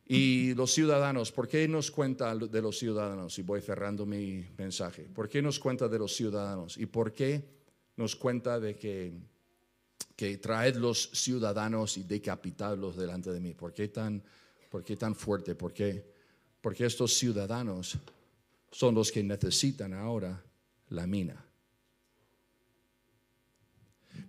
Y 0.09 0.55
los 0.55 0.73
ciudadanos, 0.73 1.33
¿por 1.33 1.49
qué 1.49 1.67
nos 1.67 1.91
cuenta 1.91 2.35
de 2.35 2.63
los 2.63 2.79
ciudadanos? 2.79 3.39
Y 3.39 3.43
voy 3.43 3.61
cerrando 3.61 4.07
mi 4.07 4.47
mensaje. 4.57 5.03
¿Por 5.03 5.29
qué 5.29 5.43
nos 5.43 5.59
cuenta 5.59 5.89
de 5.89 5.99
los 5.99 6.15
ciudadanos? 6.15 6.79
¿Y 6.79 6.87
por 6.87 7.13
qué 7.13 7.56
nos 7.97 8.15
cuenta 8.17 8.61
de 8.61 8.77
que 8.77 9.13
que 10.17 10.39
traed 10.39 10.77
los 10.77 11.11
ciudadanos 11.13 11.99
y 11.99 12.05
decapitadlos 12.05 12.97
delante 12.97 13.31
de 13.31 13.39
mí. 13.39 13.53
¿Por 13.53 13.75
qué 13.75 13.89
tan, 13.89 14.23
por 14.71 14.83
qué 14.83 14.97
tan 14.97 15.15
fuerte? 15.15 15.55
Porque 15.55 16.05
estos 16.79 17.13
ciudadanos 17.15 17.99
son 18.73 18.95
los 18.95 19.13
que 19.13 19.23
necesitan 19.23 19.93
ahora 19.93 20.43
la 20.89 21.07
mina. 21.07 21.45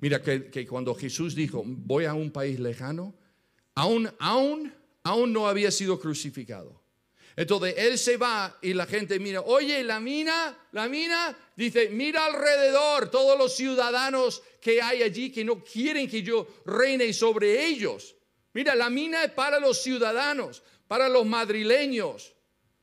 Mira 0.02 0.22
que, 0.22 0.52
que, 0.52 0.68
cuando 0.68 0.94
Jesús 0.94 1.34
dijo, 1.34 1.64
voy 1.66 2.04
a 2.04 2.14
un 2.14 2.32
país 2.32 2.60
lejano, 2.60 3.16
aún, 3.74 4.10
aún, 4.20 4.74
aún 5.04 5.32
no 5.32 5.48
había 5.48 5.72
sido 5.72 5.98
crucificado. 5.98 6.82
Entonces 7.38 7.76
él 7.78 8.00
se 8.00 8.18
va 8.18 8.58
y 8.64 8.74
la 8.74 8.88
gente 8.88 9.20
mira, 9.20 9.42
oye, 9.42 9.84
la 9.84 10.00
mina, 10.00 10.58
la 10.72 10.90
mina, 10.90 11.38
dice, 11.56 11.90
mira 11.90 12.26
alrededor 12.26 13.12
todos 13.12 13.38
los 13.38 13.56
ciudadanos 13.56 14.42
que 14.60 14.82
hay 14.82 15.04
allí 15.04 15.32
que 15.32 15.46
no 15.46 15.64
quieren 15.64 16.10
que 16.10 16.24
yo 16.24 16.48
reine 16.66 17.14
sobre 17.14 17.64
ellos. 17.64 18.16
Mira, 18.54 18.74
la 18.74 18.90
mina 18.90 19.24
es 19.24 19.32
para 19.34 19.60
los 19.60 19.84
ciudadanos, 19.84 20.64
para 20.88 21.08
los 21.08 21.28
madrileños, 21.28 22.34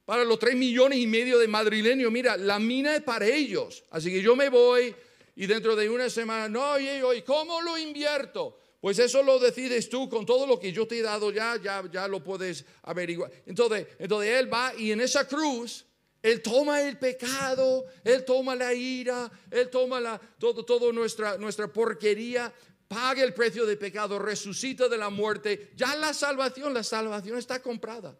para 0.04 0.22
los 0.22 0.38
tres 0.38 0.54
millones 0.54 1.00
y 1.00 1.08
medio 1.08 1.40
de 1.40 1.48
madrileños. 1.48 2.12
Mira, 2.12 2.36
la 2.36 2.60
mina 2.60 2.94
es 2.94 3.02
para 3.02 3.26
ellos. 3.26 3.82
Así 3.90 4.12
que 4.12 4.22
yo 4.22 4.36
me 4.36 4.50
voy 4.50 4.94
y 5.34 5.46
dentro 5.48 5.74
de 5.74 5.90
una 5.90 6.08
semana, 6.08 6.48
no, 6.48 6.74
oye, 6.74 7.02
oye, 7.02 7.24
¿cómo 7.24 7.60
lo 7.60 7.76
invierto? 7.76 8.56
Pues 8.84 8.98
eso 8.98 9.22
lo 9.22 9.38
decides 9.38 9.88
tú 9.88 10.10
con 10.10 10.26
todo 10.26 10.46
lo 10.46 10.60
que 10.60 10.70
yo 10.70 10.86
te 10.86 10.98
he 10.98 11.02
dado 11.02 11.32
ya, 11.32 11.56
ya, 11.56 11.82
ya 11.90 12.06
lo 12.06 12.22
puedes 12.22 12.66
averiguar. 12.82 13.32
Entonces, 13.46 13.86
entonces 13.98 14.38
Él 14.38 14.52
va 14.52 14.74
y 14.76 14.92
en 14.92 15.00
esa 15.00 15.26
cruz, 15.26 15.86
Él 16.20 16.42
toma 16.42 16.82
el 16.82 16.98
pecado, 16.98 17.86
Él 18.04 18.26
toma 18.26 18.54
la 18.54 18.74
ira, 18.74 19.32
Él 19.50 19.70
toma 19.70 20.02
la, 20.02 20.20
todo, 20.38 20.66
todo 20.66 20.92
nuestra, 20.92 21.38
nuestra 21.38 21.72
porquería, 21.72 22.52
paga 22.86 23.22
el 23.22 23.32
precio 23.32 23.64
de 23.64 23.78
pecado, 23.78 24.18
resucita 24.18 24.86
de 24.86 24.98
la 24.98 25.08
muerte. 25.08 25.72
Ya 25.74 25.96
la 25.96 26.12
salvación, 26.12 26.74
la 26.74 26.84
salvación 26.84 27.38
está 27.38 27.62
comprada. 27.62 28.14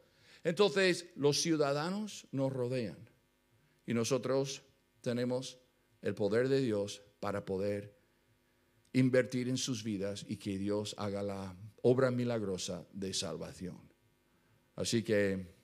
Entonces 0.45 1.09
los 1.17 1.43
ciudadanos 1.43 2.27
nos 2.33 2.51
rodean 2.51 3.11
y 3.85 3.93
nosotros 3.93 4.63
tenemos 5.03 5.59
el 6.01 6.15
poder 6.15 6.49
de 6.49 6.63
Dios 6.63 7.03
para 7.21 7.45
poder 7.45 7.95
invertir 8.95 9.49
en 9.49 9.59
sus 9.59 9.85
vidas 9.85 10.25
y 10.29 10.37
que 10.37 10.57
Dios 10.57 10.95
haga 10.99 11.23
la 11.23 11.57
obra 11.83 12.11
milagrosa 12.11 12.87
de 12.93 13.13
salvación. 13.13 13.79
Así 14.77 15.03
que, 15.03 15.55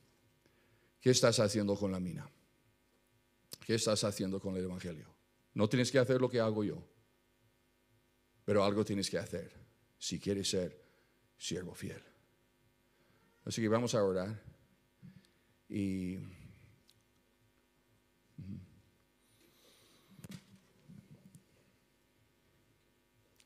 ¿qué 1.00 1.10
estás 1.10 1.40
haciendo 1.40 1.76
con 1.76 1.92
la 1.92 2.00
mina? 2.00 2.30
¿Qué 3.64 3.74
estás 3.74 4.04
haciendo 4.04 4.40
con 4.40 4.56
el 4.56 4.64
Evangelio? 4.64 5.14
No 5.54 5.68
tienes 5.68 5.90
que 5.90 5.98
hacer 5.98 6.20
lo 6.20 6.28
que 6.28 6.40
hago 6.40 6.64
yo, 6.64 6.86
pero 8.44 8.64
algo 8.64 8.84
tienes 8.84 9.08
que 9.08 9.18
hacer 9.18 9.52
si 9.98 10.18
quieres 10.18 10.50
ser 10.50 10.84
siervo 11.38 11.74
fiel. 11.74 12.02
Así 13.44 13.62
que 13.62 13.68
vamos 13.68 13.94
a 13.94 14.02
orar 14.02 14.42
y 15.68 16.18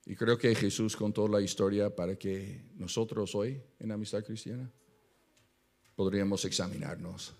Y 0.07 0.15
creo 0.17 0.37
que 0.37 0.55
Jesús 0.55 0.97
contó 0.97 1.27
la 1.29 1.41
historia 1.41 1.95
para 1.95 2.17
que 2.17 2.63
nosotros 2.75 3.35
hoy 3.35 3.61
en 3.79 3.91
Amistad 3.91 4.23
Cristiana 4.23 4.71
podríamos 5.95 6.45
examinarnos. 6.45 7.35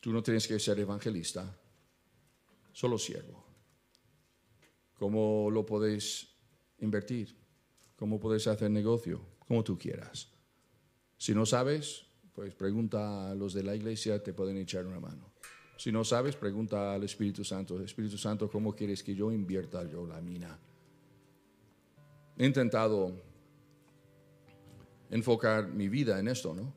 Tú 0.00 0.12
no 0.12 0.22
tienes 0.22 0.46
que 0.46 0.58
ser 0.58 0.78
evangelista, 0.78 1.58
solo 2.72 2.98
siervo. 2.98 3.44
¿Cómo 4.94 5.50
lo 5.50 5.64
puedes 5.64 6.28
invertir? 6.78 7.36
¿Cómo 7.96 8.20
puedes 8.20 8.46
hacer 8.46 8.70
negocio? 8.70 9.20
Como 9.38 9.64
tú 9.64 9.78
quieras. 9.78 10.28
Si 11.16 11.34
no 11.34 11.46
sabes, 11.46 12.06
pues 12.34 12.54
pregunta 12.54 13.30
a 13.30 13.34
los 13.34 13.54
de 13.54 13.62
la 13.62 13.74
iglesia, 13.74 14.22
te 14.22 14.32
pueden 14.32 14.58
echar 14.58 14.86
una 14.86 15.00
mano. 15.00 15.29
Si 15.80 15.90
no 15.90 16.04
sabes, 16.04 16.36
pregunta 16.36 16.92
al 16.92 17.04
Espíritu 17.04 17.42
Santo. 17.42 17.82
Espíritu 17.82 18.18
Santo, 18.18 18.50
¿cómo 18.50 18.76
quieres 18.76 19.02
que 19.02 19.14
yo 19.14 19.32
invierta 19.32 19.82
yo 19.90 20.06
la 20.06 20.20
mina? 20.20 20.58
He 22.36 22.44
intentado 22.44 23.14
enfocar 25.10 25.68
mi 25.68 25.88
vida 25.88 26.20
en 26.20 26.28
esto, 26.28 26.52
¿no? 26.52 26.70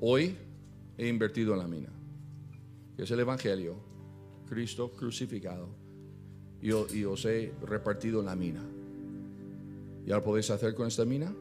Hoy 0.00 0.36
he 0.98 1.06
invertido 1.06 1.52
en 1.52 1.60
la 1.60 1.68
mina, 1.68 1.92
es 2.98 3.08
el 3.12 3.20
Evangelio, 3.20 3.76
Cristo 4.48 4.90
crucificado, 4.90 5.68
y, 6.60 6.72
os 6.72 7.24
he 7.26 7.54
repartido 7.62 8.22
la 8.24 8.34
mina. 8.34 8.64
¿Y 10.04 10.10
ahora 10.10 10.24
podéis 10.24 10.50
hacer 10.50 10.74
con 10.74 10.88
esta 10.88 11.04
mina? 11.04 11.32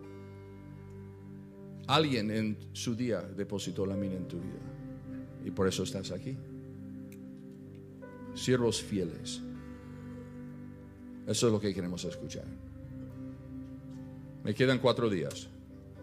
Alguien 1.88 2.30
en 2.30 2.58
su 2.74 2.96
día 2.96 3.24
depositó 3.24 3.88
la 3.88 3.96
mina 3.96 4.18
en 4.18 4.28
tu 4.28 4.38
vida. 4.40 4.73
Y 5.46 5.52
por 5.52 5.68
eso 5.68 5.84
estás 5.84 6.12
aquí. 6.12 6.38
Siervos 8.34 8.82
fieles. 8.82 9.42
Eso 11.28 11.48
es 11.48 11.54
lo 11.54 11.60
que 11.60 11.74
queremos 11.74 12.04
escuchar. 12.06 12.46
Me 14.44 14.54
quedan 14.54 14.80
cuatro 14.80 15.10
días 15.10 15.48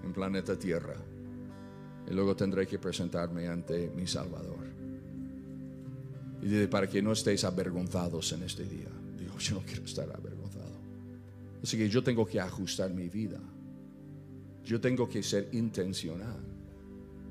en 0.02 0.12
planeta 0.12 0.58
Tierra. 0.58 0.94
Y 2.08 2.14
luego 2.14 2.34
tendré 2.34 2.66
que 2.66 2.78
presentarme 2.78 3.46
ante 3.48 3.90
mi 3.90 4.06
Salvador. 4.06 4.66
Y 6.42 6.66
para 6.66 6.88
que 6.88 7.02
no 7.02 7.12
estéis 7.12 7.44
avergonzados 7.44 8.32
en 8.32 8.42
este 8.44 8.64
día. 8.64 8.88
Digo, 9.18 9.36
yo 9.38 9.56
no 9.56 9.60
quiero 9.60 9.84
estar 9.84 10.10
avergonzado. 10.10 10.80
Así 11.62 11.76
que 11.76 11.88
yo 11.88 12.02
tengo 12.02 12.26
que 12.26 12.40
ajustar 12.40 12.90
mi 12.92 13.08
vida. 13.08 13.38
Yo 14.64 14.80
tengo 14.80 15.08
que 15.08 15.22
ser 15.22 15.48
intencional 15.52 16.38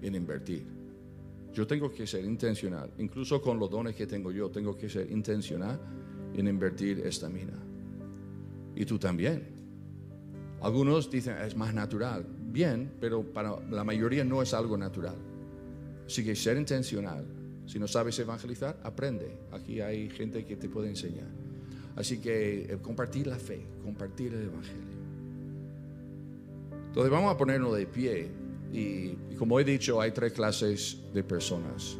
en 0.01 0.15
invertir. 0.15 0.78
Yo 1.53 1.65
tengo 1.65 1.91
que 1.91 2.05
ser 2.05 2.23
intencional, 2.25 2.91
incluso 2.97 3.41
con 3.41 3.59
los 3.59 3.69
dones 3.69 3.95
que 3.95 4.05
tengo 4.05 4.31
yo, 4.31 4.49
tengo 4.49 4.77
que 4.77 4.87
ser 4.87 5.11
intencional 5.11 5.79
en 6.33 6.47
invertir 6.47 6.99
esta 6.99 7.29
mina. 7.29 7.57
Y 8.75 8.85
tú 8.85 8.99
también. 8.99 9.47
Algunos 10.61 11.09
dicen 11.09 11.37
es 11.37 11.55
más 11.55 11.73
natural. 11.73 12.25
Bien, 12.51 12.91
pero 12.99 13.23
para 13.23 13.59
la 13.69 13.83
mayoría 13.83 14.23
no 14.23 14.41
es 14.41 14.53
algo 14.53 14.77
natural. 14.77 15.15
Así 16.05 16.23
que 16.23 16.35
ser 16.35 16.57
intencional. 16.57 17.25
Si 17.65 17.77
no 17.77 17.87
sabes 17.87 18.17
evangelizar, 18.19 18.79
aprende. 18.83 19.37
Aquí 19.51 19.79
hay 19.79 20.09
gente 20.09 20.43
que 20.43 20.55
te 20.55 20.67
puede 20.69 20.89
enseñar. 20.89 21.27
Así 21.95 22.19
que 22.19 22.63
eh, 22.63 22.77
compartir 22.81 23.27
la 23.27 23.37
fe, 23.37 23.65
compartir 23.83 24.33
el 24.33 24.43
evangelio. 24.43 24.99
Entonces 26.87 27.11
vamos 27.11 27.33
a 27.33 27.37
ponernos 27.37 27.75
de 27.77 27.85
pie. 27.85 28.31
Y, 28.71 29.15
como 29.37 29.59
he 29.59 29.63
dicho, 29.63 29.99
hay 29.99 30.11
tres 30.11 30.33
clases 30.33 30.97
de 31.13 31.23
personas. 31.23 31.97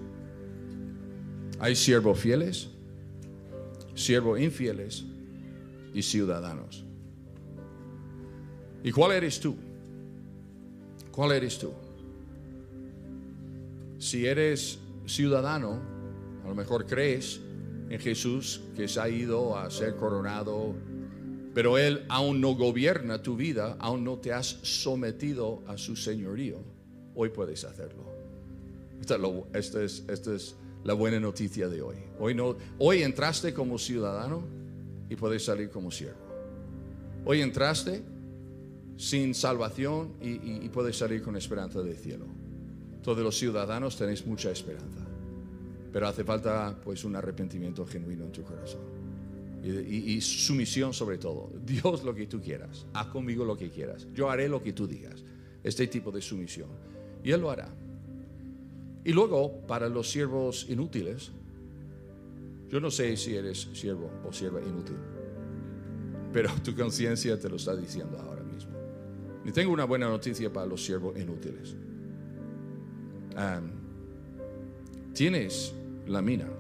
Hay 1.59 1.75
siervos 1.75 2.19
fieles, 2.19 2.69
siervos 3.95 4.39
infieles 4.39 5.05
y 5.93 6.01
ciudadanos. 6.01 6.85
¿Y 8.83 8.91
cuál 8.91 9.11
eres 9.11 9.39
tú? 9.39 9.55
¿Cuál 11.11 11.33
eres 11.33 11.59
tú? 11.59 11.73
Si 13.97 14.25
eres 14.25 14.79
ciudadano, 15.05 15.81
a 16.45 16.47
lo 16.47 16.55
mejor 16.55 16.85
crees 16.85 17.41
en 17.89 17.99
Jesús 17.99 18.61
que 18.75 18.87
se 18.87 19.01
ha 19.01 19.09
ido 19.09 19.57
a 19.57 19.69
ser 19.69 19.95
coronado, 19.95 20.75
pero 21.53 21.77
Él 21.77 22.05
aún 22.09 22.41
no 22.41 22.55
gobierna 22.55 23.21
tu 23.21 23.35
vida, 23.35 23.75
aún 23.79 24.03
no 24.03 24.17
te 24.17 24.33
has 24.33 24.59
sometido 24.61 25.63
a 25.67 25.77
su 25.77 25.95
señorío. 25.95 26.57
Hoy 27.15 27.29
puedes 27.29 27.63
hacerlo. 27.63 28.05
Esta 29.53 29.83
es, 29.83 30.03
es, 30.07 30.55
la 30.83 30.93
buena 30.93 31.19
noticia 31.19 31.67
de 31.67 31.81
hoy. 31.81 31.95
Hoy 32.77 33.03
entraste 33.03 33.53
como 33.53 33.77
ciudadano 33.77 34.43
y 35.09 35.15
puedes 35.15 35.43
salir 35.43 35.69
como 35.69 35.91
siervo. 35.91 36.19
Hoy 37.25 37.41
entraste 37.41 38.01
sin 38.95 39.33
salvación 39.33 40.13
y, 40.21 40.65
y 40.65 40.69
puedes 40.69 40.97
salir 40.97 41.21
con 41.21 41.35
esperanza 41.35 41.81
del 41.81 41.97
cielo. 41.97 42.25
Todos 43.01 43.23
los 43.23 43.37
ciudadanos 43.37 43.97
tenéis 43.97 44.25
mucha 44.25 44.51
esperanza, 44.51 45.05
pero 45.91 46.07
hace 46.07 46.23
falta 46.23 46.79
pues 46.83 47.03
un 47.03 47.15
arrepentimiento 47.15 47.85
genuino 47.85 48.25
en 48.25 48.31
tu 48.31 48.43
corazón 48.43 48.98
y, 49.63 50.21
sumisión 50.21 50.93
sobre 50.93 51.17
todo. 51.17 51.51
Dios 51.65 52.03
lo 52.03 52.13
que 52.13 52.27
tú 52.27 52.41
quieras, 52.41 52.85
haz 52.93 53.07
conmigo 53.07 53.43
lo 53.45 53.57
que 53.57 53.69
quieras, 53.69 54.07
yo 54.13 54.29
haré 54.29 54.47
lo 54.47 54.61
que 54.61 54.73
tú 54.73 54.87
digas. 54.87 55.23
Este 55.63 55.87
tipo 55.87 56.11
de 56.11 56.21
sumisión. 56.21 56.69
Y 57.23 57.31
Él 57.31 57.41
lo 57.41 57.51
hará. 57.51 57.69
Y 59.03 59.11
luego, 59.11 59.61
para 59.67 59.89
los 59.89 60.09
siervos 60.09 60.65
inútiles, 60.69 61.31
yo 62.69 62.79
no 62.79 62.89
sé 62.91 63.17
si 63.17 63.35
eres 63.35 63.67
siervo 63.73 64.09
o 64.25 64.31
sierva 64.31 64.61
inútil, 64.61 64.97
pero 66.31 66.49
tu 66.63 66.75
conciencia 66.75 67.37
te 67.37 67.49
lo 67.49 67.57
está 67.57 67.75
diciendo 67.75 68.17
ahora 68.19 68.43
mismo. 68.43 68.71
Y 69.43 69.51
tengo 69.51 69.73
una 69.73 69.85
buena 69.85 70.07
noticia 70.07 70.51
para 70.51 70.67
los 70.67 70.85
siervos 70.85 71.17
inútiles 71.17 71.75
tienes 75.13 75.73
la 76.07 76.21
mina. 76.21 76.58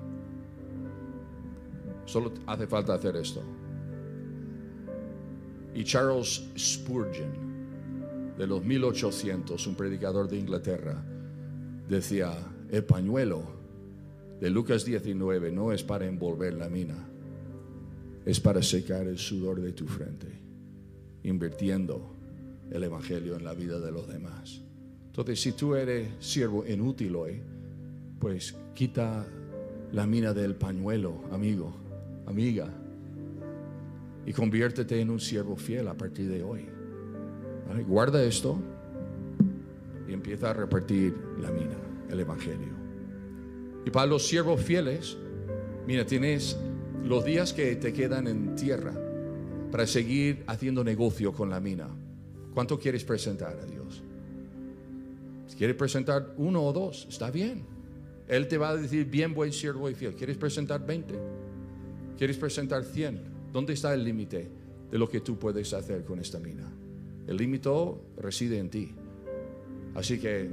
Solo 2.09 2.33
hace 2.47 2.65
falta 2.65 2.95
hacer 2.95 3.15
esto. 3.17 3.43
Y 5.75 5.83
Charles 5.83 6.49
Spurgeon, 6.57 8.35
de 8.35 8.47
los 8.47 8.65
1800, 8.65 9.67
un 9.67 9.75
predicador 9.75 10.27
de 10.27 10.37
Inglaterra, 10.37 11.05
decía, 11.87 12.33
el 12.71 12.83
pañuelo 12.83 13.43
de 14.41 14.49
Lucas 14.49 14.85
19 14.85 15.51
no 15.51 15.71
es 15.71 15.83
para 15.83 16.07
envolver 16.07 16.55
la 16.55 16.67
mina, 16.67 16.97
es 18.25 18.39
para 18.39 18.63
secar 18.63 19.05
el 19.05 19.19
sudor 19.19 19.61
de 19.61 19.73
tu 19.73 19.85
frente, 19.85 20.29
invirtiendo 21.21 22.15
el 22.71 22.85
Evangelio 22.85 23.35
en 23.35 23.43
la 23.43 23.53
vida 23.53 23.79
de 23.79 23.91
los 23.91 24.07
demás. 24.07 24.61
Entonces, 25.05 25.39
si 25.39 25.51
tú 25.51 25.75
eres 25.75 26.07
siervo 26.19 26.65
inútil 26.65 27.15
hoy, 27.15 27.39
pues 28.19 28.55
quita 28.73 29.27
la 29.91 30.07
mina 30.07 30.33
del 30.33 30.55
pañuelo, 30.55 31.21
amigo, 31.31 31.88
amiga, 32.29 32.69
y 34.25 34.33
conviértete 34.33 35.01
en 35.01 35.09
un 35.09 35.19
siervo 35.19 35.55
fiel 35.55 35.87
a 35.87 35.95
partir 35.95 36.29
de 36.29 36.43
hoy. 36.43 36.67
Guarda 37.87 38.23
esto 38.23 38.59
y 40.07 40.13
empieza 40.13 40.51
a 40.51 40.53
repartir 40.53 41.15
la 41.41 41.51
mina, 41.51 41.77
el 42.09 42.19
Evangelio. 42.19 42.73
Y 43.85 43.89
para 43.89 44.05
los 44.05 44.27
siervos 44.27 44.61
fieles, 44.61 45.17
mira, 45.87 46.05
tienes 46.05 46.57
los 47.03 47.25
días 47.25 47.53
que 47.53 47.75
te 47.75 47.91
quedan 47.91 48.27
en 48.27 48.55
tierra 48.55 48.93
para 49.71 49.87
seguir 49.87 50.43
haciendo 50.47 50.83
negocio 50.83 51.33
con 51.33 51.49
la 51.49 51.59
mina. 51.59 51.87
¿Cuánto 52.53 52.77
quieres 52.79 53.03
presentar 53.03 53.57
a 53.59 53.65
Dios? 53.65 54.03
Si 55.47 55.55
quieres 55.55 55.75
presentar 55.75 56.33
uno 56.37 56.63
o 56.63 56.73
dos, 56.73 57.07
está 57.09 57.31
bien. 57.31 57.63
Él 58.27 58.47
te 58.47 58.59
va 58.59 58.69
a 58.69 58.77
decir, 58.77 59.05
bien, 59.05 59.33
buen 59.33 59.51
siervo 59.51 59.89
y 59.89 59.95
fiel. 59.95 60.13
¿Quieres 60.13 60.37
presentar 60.37 60.85
20? 60.85 61.38
¿Quieres 62.19 62.35
presentar 62.35 62.83
100? 62.83 63.17
¿Dónde 63.53 63.71
está 63.71 63.93
el 63.93 64.03
límite 64.03 64.45
de 64.91 64.97
lo 64.97 65.07
que 65.07 65.21
tú 65.21 65.39
puedes 65.39 65.71
hacer 65.73 66.03
con 66.03 66.19
esta 66.19 66.37
mina? 66.37 66.69
El 67.25 67.37
límite 67.37 67.69
reside 68.17 68.59
en 68.59 68.69
ti. 68.69 68.91
Así 69.95 70.19
que, 70.19 70.49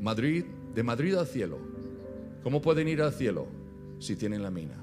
Madrid, 0.00 0.46
de 0.74 0.82
Madrid 0.82 1.14
al 1.16 1.26
cielo. 1.26 1.58
¿Cómo 2.42 2.62
pueden 2.62 2.88
ir 2.88 3.02
al 3.02 3.12
cielo 3.12 3.48
si 3.98 4.16
tienen 4.16 4.42
la 4.42 4.50
mina? 4.50 4.82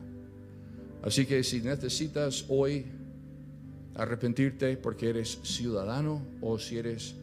Así 1.01 1.25
que 1.25 1.43
si 1.43 1.59
necesitas 1.59 2.45
hoy 2.49 2.85
arrepentirte 3.95 4.77
porque 4.77 5.09
eres 5.09 5.39
ciudadano 5.41 6.21
o 6.39 6.59
si 6.59 6.77
eres 6.77 7.15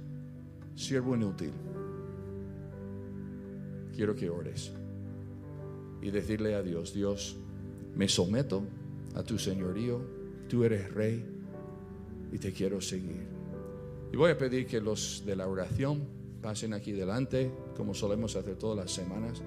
siervo 0.75 1.15
inútil, 1.15 1.53
quiero 3.95 4.17
que 4.17 4.29
ores 4.29 4.73
y 6.03 6.11
decirle 6.11 6.57
a 6.57 6.63
Dios, 6.63 6.93
Dios, 6.93 7.37
me 7.97 8.09
someto 8.09 8.63
a 9.15 9.23
tu 9.23 9.39
señorío, 9.39 10.01
tú 10.49 10.63
eres 10.65 10.93
rey 10.93 11.25
y 12.31 12.39
te 12.39 12.53
quiero 12.53 12.81
seguir. 12.81 13.27
Y 14.13 14.17
voy 14.17 14.31
a 14.31 14.39
pedir 14.39 14.67
que 14.67 14.81
los 14.81 15.25
de 15.27 15.35
la 15.35 15.49
oración 15.49 16.07
pasen 16.43 16.75
aquí 16.75 16.93
delante, 16.93 17.51
como 17.75 17.95
solemos 17.95 18.37
hacer 18.37 18.57
todas 18.57 18.77
las 18.77 18.93
semanas. 18.93 19.43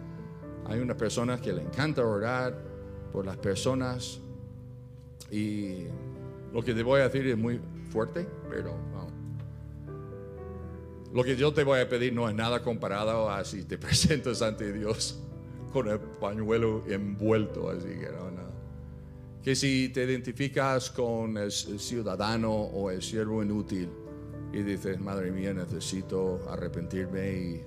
Hay 0.66 0.80
una 0.80 0.98
persona 0.98 1.40
que 1.40 1.54
le 1.54 1.62
encanta 1.62 2.06
orar 2.06 2.60
por 3.14 3.26
las 3.26 3.38
personas 3.38 4.20
y 5.32 5.84
lo 6.52 6.64
que 6.64 6.74
te 6.74 6.84
voy 6.84 7.02
a 7.02 7.04
decir 7.10 7.28
es 7.28 7.38
muy 7.38 7.62
fuerte, 7.92 8.28
pero 8.50 8.74
lo 11.14 11.24
que 11.24 11.36
yo 11.36 11.54
te 11.54 11.64
voy 11.64 11.80
a 11.80 11.90
pedir 11.90 12.14
no 12.14 12.30
es 12.30 12.36
nada 12.36 12.62
comparado 12.62 13.30
a 13.30 13.44
si 13.46 13.64
te 13.64 13.78
presentas 13.80 14.42
ante 14.42 14.74
Dios 14.74 15.20
con 15.70 15.88
el 15.88 16.00
pañuelo 16.00 16.84
envuelto, 16.88 17.70
así 17.70 17.88
que 17.88 18.10
no, 18.12 18.32
no. 18.32 18.50
Que 19.44 19.56
si 19.56 19.90
te 19.90 20.04
identificas 20.04 20.90
con 20.90 21.38
el 21.38 21.52
ciudadano 21.52 22.52
o 22.52 22.92
el 22.92 23.02
siervo 23.02 23.42
inútil 23.42 23.90
y 24.52 24.64
dices, 24.64 25.00
madre 25.00 25.32
mía, 25.32 25.54
necesito 25.54 26.42
arrepentirme 26.50 27.32
y, 27.32 27.64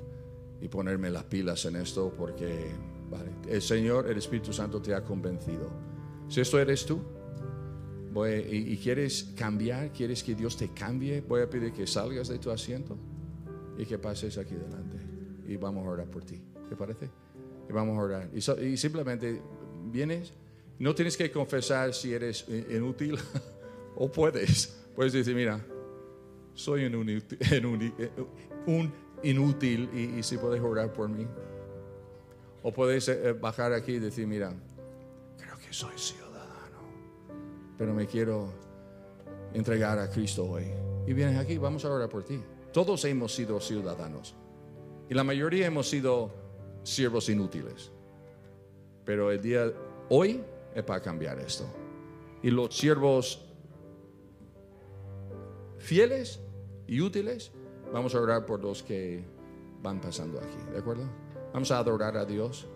y 0.65 0.69
ponerme 0.69 1.11
las 1.11 1.25
pilas 1.25 1.65
en 1.65 1.77
esto 1.77 2.13
porque 2.17 2.71
el 3.49 3.63
Señor, 3.63 4.09
el 4.09 4.19
Espíritu 4.19 4.53
Santo 4.53 4.81
te 4.81 4.95
ha 4.95 5.03
convencido. 5.03 5.71
Si 6.29 6.41
esto 6.41 6.59
eres 6.59 6.87
tú 6.87 7.01
y, 8.27 8.73
y 8.73 8.77
quieres 8.79 9.33
cambiar, 9.37 9.93
quieres 9.93 10.23
que 10.23 10.35
Dios 10.35 10.57
te 10.57 10.69
cambie, 10.69 11.21
voy 11.21 11.43
a 11.43 11.51
pedir 11.51 11.73
que 11.73 11.87
salgas 11.87 12.29
de 12.29 12.39
tu 12.39 12.51
asiento 12.51 12.97
y 13.77 13.85
que 13.85 13.99
pases 13.99 14.39
aquí 14.39 14.55
delante. 14.55 14.99
Y 15.47 15.57
vamos 15.57 15.87
a 15.87 15.91
orar 15.91 16.07
por 16.09 16.25
ti. 16.25 16.41
¿Te 16.69 16.77
parece? 16.77 17.11
Y 17.69 17.73
vamos 17.73 17.99
a 17.99 18.03
orar. 18.03 18.31
Y, 18.35 18.77
simplemente 18.77 19.41
vienes. 19.91 20.33
No 20.79 20.95
tienes 20.95 21.17
que 21.17 21.31
confesar 21.31 21.95
si 21.95 22.13
eres 22.13 22.47
inútil 22.49 23.19
o 23.97 24.11
puedes. 24.11 24.79
Puedes 24.95 25.13
decir, 25.13 25.35
mira, 25.35 25.65
soy 26.55 26.85
un 26.85 26.95
inútil, 26.95 27.39
un 28.67 28.93
inútil 29.23 29.91
y, 30.19 30.23
si 30.23 30.37
puedes 30.39 30.61
orar 30.61 30.93
por 30.93 31.09
mí. 31.09 31.27
O 32.63 32.73
puedes 32.73 33.09
eh, 33.09 33.33
bajar 33.33 33.73
aquí 33.73 33.93
y 33.93 33.99
decir, 33.99 34.27
mira, 34.27 34.55
creo 35.37 35.57
que 35.59 35.73
soy 35.73 35.97
ciudadano, 35.97 36.79
pero 37.77 37.93
me 37.93 38.07
quiero 38.07 38.53
entregar 39.53 39.99
a 39.99 40.09
Cristo 40.09 40.45
hoy. 40.45 40.67
Y 41.07 41.13
vienes 41.13 41.39
aquí, 41.39 41.59
vamos 41.59 41.85
a 41.85 41.91
orar 41.91 42.09
por 42.09 42.25
ti. 42.25 42.41
Todos 42.73 43.05
hemos 43.05 43.35
sido 43.35 43.61
ciudadanos 43.61 44.37
y 45.13 45.15
la 45.15 45.25
mayoría 45.25 45.67
hemos 45.67 45.91
sido 45.91 46.31
siervos 46.83 47.29
inútiles. 47.29 47.91
Pero 49.05 49.31
el 49.31 49.41
día 49.41 49.73
hoy 50.09 50.43
es 50.75 50.83
para 50.83 51.01
cambiar 51.01 51.39
esto. 51.39 51.65
Y 52.43 52.51
los 52.51 52.77
siervos 52.77 53.45
fieles 55.79 56.41
y 56.87 57.01
útiles, 57.01 57.53
vamos 57.93 58.15
a 58.15 58.21
orar 58.21 58.47
por 58.47 58.61
los 58.63 58.83
que 58.83 59.25
van 59.83 60.01
pasando 60.01 60.39
aquí, 60.39 60.73
¿de 60.73 60.79
acuerdo? 60.79 61.05
Vamos 61.53 61.71
a 61.71 61.79
adorar 61.79 62.17
a 62.17 62.25
Dios. 62.25 62.67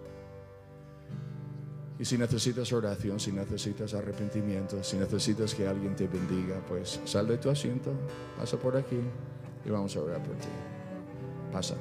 Y 1.98 2.04
si 2.04 2.18
necesitas 2.18 2.72
oración, 2.72 3.18
si 3.18 3.32
necesitas 3.32 3.94
arrepentimiento, 3.94 4.82
si 4.84 4.98
necesitas 4.98 5.54
que 5.54 5.66
alguien 5.66 5.96
te 5.96 6.06
bendiga, 6.06 6.60
pues 6.68 7.00
sal 7.04 7.26
de 7.26 7.38
tu 7.38 7.48
asiento, 7.48 7.92
pasa 8.36 8.58
por 8.58 8.76
aquí 8.76 9.00
y 9.64 9.70
vamos 9.70 9.96
a 9.96 10.00
orar 10.00 10.22
por 10.22 10.36
ti. 10.36 10.48
Pasa. 11.50 11.76